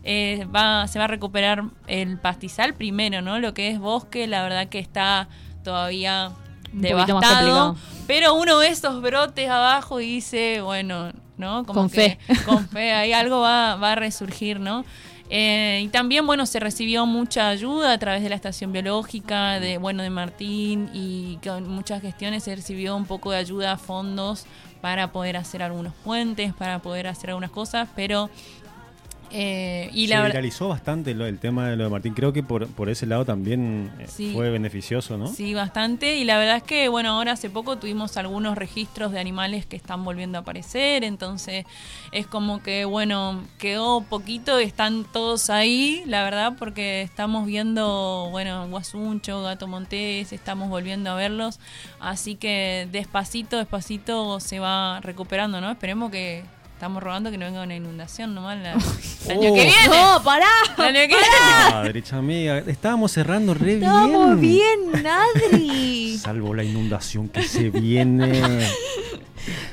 eh, 0.05 0.47
va, 0.55 0.87
se 0.89 0.99
va 0.99 1.07
a 1.07 1.09
recuperar 1.09 1.65
el 1.87 2.19
pastizal 2.19 2.75
primero, 2.75 3.23
¿no? 3.23 3.39
Lo 3.39 3.55
que 3.55 3.71
es 3.71 3.79
bosque, 3.79 4.27
la 4.27 4.43
verdad 4.43 4.69
que 4.69 4.79
está 4.79 5.29
todavía 5.65 6.33
Un 6.73 6.81
más 6.83 6.83
devastado, 7.07 7.77
pero 8.07 8.35
uno 8.35 8.59
ve 8.59 8.69
esos 8.69 9.01
brotes 9.01 9.49
abajo 9.49 10.01
y 10.01 10.07
dice, 10.07 10.61
bueno, 10.61 11.13
¿no? 11.39 11.65
Como 11.65 11.81
Con 11.81 11.91
que 11.91 12.19
fe. 12.27 12.45
con 12.45 12.69
fe, 12.69 12.93
ahí 12.93 13.13
algo 13.13 13.41
va, 13.41 13.77
va 13.77 13.93
a 13.93 13.95
resurgir, 13.95 14.61
¿no? 14.61 14.85
Eh, 15.29 15.83
y 15.85 15.89
también, 15.89 16.27
bueno, 16.27 16.47
se 16.47 16.61
recibió 16.61 17.05
mucha 17.07 17.49
ayuda 17.49 17.93
a 17.93 17.99
través 17.99 18.23
de 18.23 18.29
la 18.29 18.37
estación 18.37 18.73
biológica, 18.73 19.59
de, 19.59 19.79
bueno, 19.79 20.03
de 20.03 20.11
Martín, 20.11 20.89
y 20.93 21.39
con 21.43 21.69
muchas 21.69 22.01
gestiones 22.01 22.45
se 22.45 22.55
recibió 22.55 22.95
un 22.97 23.07
poco 23.07 23.33
de 23.33 23.39
ayuda, 23.39 23.77
fondos 23.77 24.47
para 24.81 25.11
poder 25.11 25.37
hacer 25.37 25.63
algunos 25.63 25.95
puentes, 26.05 26.53
para 26.55 26.81
poder 26.81 27.07
hacer 27.09 27.31
algunas 27.31 27.51
cosas, 27.51 27.89
pero... 27.97 28.31
eh, 29.31 29.91
y 29.93 30.07
se 30.07 30.15
la 30.15 30.23
verdad... 30.23 30.35
viralizó 30.35 30.69
bastante 30.69 31.15
lo- 31.15 31.27
el 31.27 31.39
tema 31.39 31.69
de 31.69 31.77
lo 31.77 31.85
de 31.85 31.91
Martín. 31.91 32.15
Creo 32.15 32.33
que 32.33 32.43
por, 32.43 32.67
por 32.69 32.89
ese 32.89 33.07
lado 33.07 33.25
también 33.25 33.91
eh, 33.99 34.07
Sí. 34.09 34.33
fue 34.35 34.51
beneficioso, 34.51 35.17
¿no? 35.19 35.27
Sí, 35.29 35.55
bastante. 35.55 36.17
Y 36.17 36.25
la 36.25 36.39
verdad 36.39 36.57
es 36.59 36.63
que, 36.63 36.89
bueno, 36.89 37.11
ahora 37.11 37.33
hace 37.33 37.51
poco 37.51 37.77
tuvimos 37.77 38.17
algunos 38.17 38.57
registros 38.57 39.13
de 39.13 39.21
animales 39.21 39.67
que 39.67 39.77
están 39.77 40.05
volviendo 40.05 40.39
a 40.39 40.41
aparecer. 40.43 41.05
Entonces, 41.05 41.65
es 42.13 42.27
como 42.27 42.63
que, 42.63 42.85
bueno, 42.85 43.43
quedó 43.59 44.01
poquito, 44.03 44.59
están 44.59 45.05
todos 45.13 45.51
ahí, 45.51 46.03
la 46.07 46.23
verdad, 46.25 46.55
porque 46.59 47.03
estamos 47.03 47.47
viendo, 47.47 48.29
bueno, 48.31 48.69
Guasuncho, 48.69 49.43
Gato 49.43 49.67
Montés, 49.67 50.33
estamos 50.33 50.69
volviendo 50.69 51.11
a 51.11 51.15
verlos. 51.15 51.59
Así 52.01 52.37
que 52.37 52.89
despacito, 52.93 53.57
despacito 53.59 54.41
se 54.41 54.59
va 54.59 55.01
recuperando, 55.01 55.61
¿no? 55.61 55.71
Esperemos 55.71 56.11
que. 56.11 56.45
Estamos 56.77 57.03
rogando 57.03 57.31
que 57.31 57.39
no 57.39 57.47
venga 57.47 57.63
una 57.63 57.75
inundación 57.75 58.35
nomás 58.35 58.59
la- 58.59 58.73
el 59.27 59.31
año 59.31 59.51
Oh. 59.51 59.55
que 59.55 59.65
viene. 59.65 59.89
No, 59.89 60.23
pará. 60.23 60.47
El 60.77 60.85
año 60.85 61.01
que 61.01 61.07
viene. 61.09 61.23
Ah, 61.73 61.83
derecha 61.85 62.17
amiga, 62.19 62.59
estábamos 62.59 63.13
cerrando 63.13 63.55
re 63.55 63.75
Estamos 63.77 64.39
bien. 64.39 64.93
bien, 64.93 65.07
Adri. 65.07 66.19
Salvo 66.23 66.53
la 66.55 66.65
inundación 66.65 67.29
que 67.31 67.43
se 67.45 67.71
viene. 67.71 68.69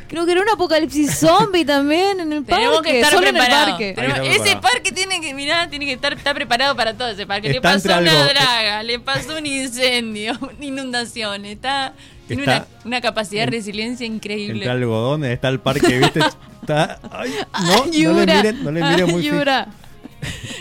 Creo 0.07 0.25
que 0.25 0.31
era 0.31 0.41
un 0.41 0.49
apocalipsis 0.49 1.13
zombie 1.19 1.65
también 1.65 2.21
en 2.21 2.31
el 2.31 2.43
parque. 2.43 2.63
Tenemos 2.63 2.81
que 2.83 2.95
estar 2.99 3.13
solo 3.13 3.27
en 3.27 3.35
el 3.35 3.41
preparados. 3.41 3.69
parque. 3.71 3.93
Tenemos- 3.95 4.19
Hay 4.19 4.23
que 4.23 4.31
estar 4.35 4.47
ese 4.47 4.57
parque 4.57 4.91
tiene 4.93 5.19
que, 5.21 5.33
mirá, 5.33 5.69
tiene 5.69 5.85
que 5.85 5.93
estar 5.93 6.13
está 6.13 6.33
preparado 6.33 6.73
para 6.75 6.93
todo 6.93 7.09
ese 7.09 7.25
parque. 7.27 7.47
Está 7.49 7.57
le 7.57 7.61
pasó 7.81 7.87
una 7.87 7.97
algo- 8.11 8.25
draga, 8.33 8.83
le 8.83 8.99
pasó 8.99 9.37
un 9.37 9.45
incendio, 9.45 10.37
una 10.41 10.65
inundación. 10.65 11.43
Está, 11.45 11.95
tiene 12.29 12.43
Está- 12.43 12.67
una, 12.75 12.85
una 12.85 13.01
capacidad 13.01 13.43
de 13.45 13.51
resiliencia 13.51 14.05
increíble. 14.05 14.53
Entre 14.59 14.69
algodones 14.69 15.31
está 15.31 15.49
el 15.49 15.59
parque, 15.59 15.97
¿viste? 15.99 16.21
Está. 16.63 16.99
Ay, 17.11 17.31
no, 17.65 17.85
no 17.85 18.25
le 18.25 18.35
miren, 18.35 18.63
no 18.63 18.71
le 18.71 18.83
miren 18.83 19.11
muy. 19.11 19.29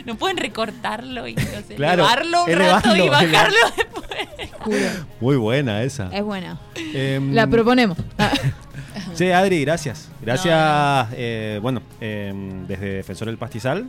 No 0.04 0.16
pueden 0.16 0.36
recortarlo 0.36 1.28
y 1.28 1.34
no 1.34 1.42
sé, 1.66 1.74
Claro, 1.76 2.02
elevarlo 2.02 2.44
un 2.44 2.52
rato 2.52 2.96
y 2.96 3.08
bajarlo 3.08 3.56
después. 3.76 5.04
Muy 5.20 5.36
buena 5.36 5.82
esa. 5.82 6.08
Es 6.12 6.22
buena. 6.22 6.58
Em, 6.76 7.32
La 7.32 7.46
proponemos. 7.46 7.96
Sí, 9.14 9.30
Adri, 9.30 9.62
gracias. 9.62 10.08
Gracias, 10.22 11.08
eh, 11.12 11.58
bueno, 11.60 11.82
em, 12.00 12.66
desde 12.66 12.94
Defensor 12.94 13.28
del 13.28 13.36
Pastizal. 13.36 13.86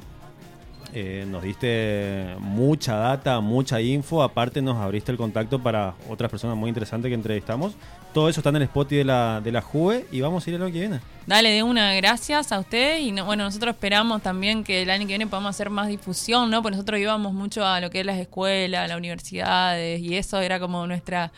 Eh, 0.93 1.25
nos 1.27 1.41
diste 1.43 2.35
mucha 2.39 2.95
data, 2.95 3.39
mucha 3.39 3.81
info. 3.81 4.21
Aparte, 4.23 4.61
nos 4.61 4.77
abriste 4.77 5.11
el 5.11 5.17
contacto 5.17 5.59
para 5.59 5.95
otras 6.09 6.29
personas 6.29 6.55
muy 6.55 6.69
interesantes 6.69 7.09
que 7.09 7.15
entrevistamos. 7.15 7.73
Todo 8.13 8.29
eso 8.29 8.41
está 8.41 8.49
en 8.51 8.57
el 8.57 8.61
spot 8.63 8.89
de 8.89 9.03
la, 9.03 9.41
de 9.43 9.51
la 9.51 9.61
Juve 9.61 10.05
y 10.11 10.21
vamos 10.21 10.45
a 10.45 10.49
ir 10.51 10.55
a 10.57 10.59
lo 10.59 10.65
que 10.67 10.79
viene. 10.79 10.99
Dale, 11.25 11.49
de 11.49 11.63
una, 11.63 11.93
gracias 11.95 12.51
a 12.51 12.59
usted. 12.59 12.99
Y 12.99 13.11
no- 13.11 13.25
bueno, 13.25 13.43
nosotros 13.43 13.73
esperamos 13.73 14.21
también 14.21 14.63
que 14.63 14.83
el 14.83 14.89
año 14.91 15.01
que 15.01 15.07
viene 15.13 15.25
podamos 15.25 15.49
hacer 15.49 15.69
más 15.71 15.87
difusión, 15.87 16.51
¿no? 16.51 16.61
Porque 16.61 16.75
nosotros 16.77 16.99
íbamos 16.99 17.33
mucho 17.33 17.65
a 17.65 17.79
lo 17.79 17.89
que 17.89 18.01
es 18.01 18.05
las 18.05 18.19
escuelas, 18.19 18.87
las 18.87 18.97
universidades, 18.97 19.99
y 19.99 20.15
eso 20.15 20.39
era 20.41 20.59
como 20.59 20.85
nuestra. 20.85 21.31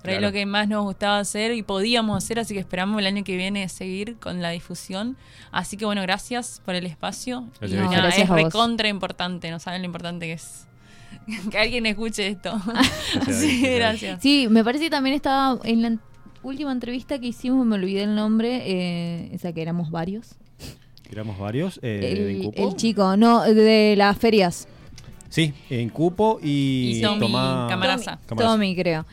Por 0.00 0.10
ahí 0.10 0.16
Claro. 0.16 0.28
lo 0.28 0.32
que 0.32 0.46
más 0.46 0.66
nos 0.68 0.84
gustaba 0.84 1.18
hacer 1.18 1.52
y 1.52 1.62
podíamos 1.62 2.16
hacer, 2.24 2.38
así 2.38 2.54
que 2.54 2.60
esperamos 2.60 2.98
el 3.00 3.06
año 3.06 3.22
que 3.24 3.36
viene 3.36 3.68
seguir 3.68 4.16
con 4.16 4.40
la 4.40 4.50
difusión. 4.50 5.16
Así 5.52 5.76
que 5.76 5.84
bueno, 5.84 6.00
gracias 6.02 6.62
por 6.64 6.74
el 6.74 6.86
espacio. 6.86 7.46
Gracias, 7.60 7.72
y 7.80 7.82
nada, 7.84 7.96
Gracias 7.96 8.24
es 8.24 8.30
a 8.30 8.34
vos. 8.34 8.42
recontra 8.44 8.88
importante, 8.88 9.50
no 9.50 9.58
saben 9.58 9.82
lo 9.82 9.86
importante 9.86 10.26
que 10.26 10.32
es. 10.34 10.66
que 11.50 11.58
alguien 11.58 11.84
escuche 11.86 12.26
esto. 12.28 12.58
Sí, 13.30 13.62
gracias. 13.62 14.22
Sí, 14.22 14.46
me 14.48 14.64
parece 14.64 14.84
que 14.84 14.90
también 14.90 15.14
estaba 15.16 15.58
en 15.64 15.82
la 15.82 15.98
última 16.42 16.72
entrevista 16.72 17.18
que 17.18 17.26
hicimos, 17.26 17.66
me 17.66 17.74
olvidé 17.74 18.04
el 18.04 18.14
nombre, 18.14 18.62
eh, 18.64 19.30
esa 19.34 19.52
que 19.52 19.60
éramos 19.60 19.90
varios. 19.90 20.30
Tiramos 21.08 21.38
varios. 21.38 21.78
eh, 21.82 22.36
El, 22.38 22.44
cupo. 22.44 22.68
el 22.70 22.76
chico, 22.76 23.16
no, 23.16 23.42
de 23.42 23.94
las 23.98 24.16
ferias. 24.16 24.68
Sí, 25.28 25.52
en 25.68 25.88
cupo 25.90 26.38
y, 26.42 26.94
Y 26.98 27.02
Tommy 27.02 27.20
Camaraza. 27.68 27.68
Camaraza. 27.68 28.18
Tommy, 28.36 28.74
creo. 28.74 29.04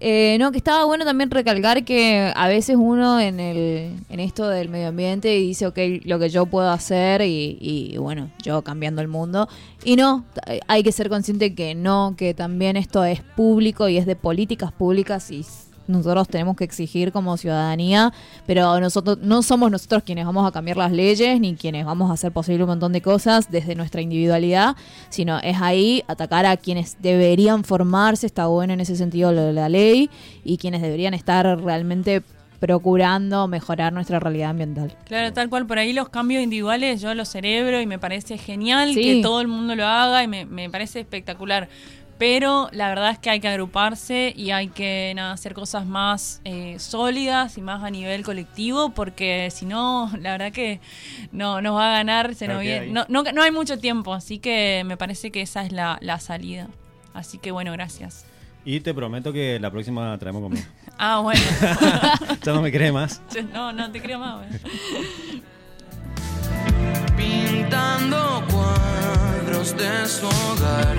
Eh, 0.00 0.36
no, 0.38 0.50
que 0.50 0.58
estaba 0.58 0.84
bueno 0.84 1.04
también 1.04 1.30
recalcar 1.30 1.84
que 1.84 2.32
a 2.34 2.48
veces 2.48 2.76
uno 2.78 3.20
en 3.20 3.38
el 3.40 3.92
en 4.08 4.20
esto 4.20 4.48
del 4.48 4.68
medio 4.68 4.88
ambiente 4.88 5.28
dice, 5.28 5.66
ok, 5.66 5.78
lo 6.04 6.18
que 6.18 6.28
yo 6.28 6.46
puedo 6.46 6.70
hacer 6.70 7.22
y, 7.22 7.56
y, 7.60 7.96
bueno, 7.98 8.30
yo 8.42 8.62
cambiando 8.62 9.00
el 9.00 9.08
mundo. 9.08 9.48
Y 9.84 9.96
no, 9.96 10.24
hay 10.66 10.82
que 10.82 10.92
ser 10.92 11.08
consciente 11.08 11.54
que 11.54 11.74
no, 11.74 12.14
que 12.16 12.34
también 12.34 12.76
esto 12.76 13.04
es 13.04 13.20
público 13.20 13.88
y 13.88 13.96
es 13.96 14.06
de 14.06 14.16
políticas 14.16 14.72
públicas 14.72 15.30
y 15.30 15.44
nosotros 15.86 16.28
tenemos 16.28 16.56
que 16.56 16.64
exigir 16.64 17.12
como 17.12 17.36
ciudadanía, 17.36 18.12
pero 18.46 18.80
nosotros 18.80 19.18
no 19.20 19.42
somos 19.42 19.70
nosotros 19.70 20.02
quienes 20.02 20.24
vamos 20.26 20.46
a 20.48 20.52
cambiar 20.52 20.76
las 20.76 20.92
leyes 20.92 21.40
ni 21.40 21.54
quienes 21.54 21.84
vamos 21.84 22.10
a 22.10 22.14
hacer 22.14 22.32
posible 22.32 22.64
un 22.64 22.70
montón 22.70 22.92
de 22.92 23.00
cosas 23.02 23.50
desde 23.50 23.74
nuestra 23.74 24.00
individualidad, 24.00 24.76
sino 25.10 25.38
es 25.40 25.60
ahí 25.60 26.02
atacar 26.08 26.46
a 26.46 26.56
quienes 26.56 26.96
deberían 27.00 27.64
formarse, 27.64 28.26
está 28.26 28.46
bueno 28.46 28.72
en 28.72 28.80
ese 28.80 28.96
sentido 28.96 29.32
lo 29.32 29.42
de 29.42 29.52
la 29.52 29.68
ley, 29.68 30.10
y 30.44 30.56
quienes 30.58 30.82
deberían 30.82 31.14
estar 31.14 31.44
realmente 31.60 32.22
procurando 32.60 33.46
mejorar 33.46 33.92
nuestra 33.92 34.18
realidad 34.20 34.50
ambiental. 34.50 34.96
Claro, 35.04 35.32
tal 35.34 35.50
cual, 35.50 35.66
por 35.66 35.78
ahí 35.78 35.92
los 35.92 36.08
cambios 36.08 36.42
individuales 36.42 37.00
yo 37.02 37.12
los 37.14 37.28
cerebro 37.28 37.78
y 37.80 37.86
me 37.86 37.98
parece 37.98 38.38
genial 38.38 38.94
Sí. 38.94 39.02
que 39.02 39.22
todo 39.22 39.42
el 39.42 39.48
mundo 39.48 39.76
lo 39.76 39.84
haga 39.86 40.22
y 40.22 40.28
me, 40.28 40.46
me 40.46 40.70
parece 40.70 41.00
espectacular. 41.00 41.68
Pero 42.16 42.68
la 42.72 42.88
verdad 42.88 43.10
es 43.10 43.18
que 43.18 43.28
hay 43.30 43.40
que 43.40 43.48
agruparse 43.48 44.32
y 44.36 44.52
hay 44.52 44.68
que 44.68 45.12
nada, 45.16 45.32
hacer 45.32 45.52
cosas 45.52 45.84
más 45.84 46.40
eh, 46.44 46.76
sólidas 46.78 47.58
y 47.58 47.60
más 47.60 47.82
a 47.82 47.90
nivel 47.90 48.22
colectivo, 48.22 48.90
porque 48.90 49.50
si 49.52 49.66
no, 49.66 50.10
la 50.20 50.32
verdad 50.32 50.52
que 50.52 50.80
no 51.32 51.60
nos 51.60 51.74
va 51.76 51.90
a 51.90 51.96
ganar, 51.98 52.34
se 52.36 52.44
Claro, 52.44 52.60
nos 52.60 52.62
queda 52.62 52.80
viene- 52.82 52.92
no, 52.92 53.22
no, 53.24 53.32
no 53.32 53.42
hay 53.42 53.50
mucho 53.50 53.78
tiempo, 53.78 54.14
así 54.14 54.38
que 54.38 54.84
me 54.86 54.96
parece 54.96 55.32
que 55.32 55.42
esa 55.42 55.64
es 55.64 55.72
la, 55.72 55.98
la 56.00 56.20
salida. 56.20 56.68
Así 57.14 57.38
que 57.38 57.50
bueno, 57.50 57.72
gracias. 57.72 58.24
Y 58.64 58.80
te 58.80 58.94
prometo 58.94 59.32
que 59.32 59.58
la 59.60 59.70
próxima 59.70 60.16
traemos 60.18 60.42
conmigo. 60.42 60.66
Ah, 60.96 61.18
bueno. 61.18 61.40
ya 62.44 62.52
no 62.52 62.62
me 62.62 62.70
crees 62.70 62.92
más. 62.92 63.20
no, 63.52 63.72
no 63.72 63.90
te 63.90 64.00
creo 64.00 64.20
más. 64.20 64.36
bueno. 64.38 64.58
pintando 67.16 68.44
cuadros 68.48 69.76
de 69.76 70.06
su 70.06 70.26
hogar. 70.26 70.96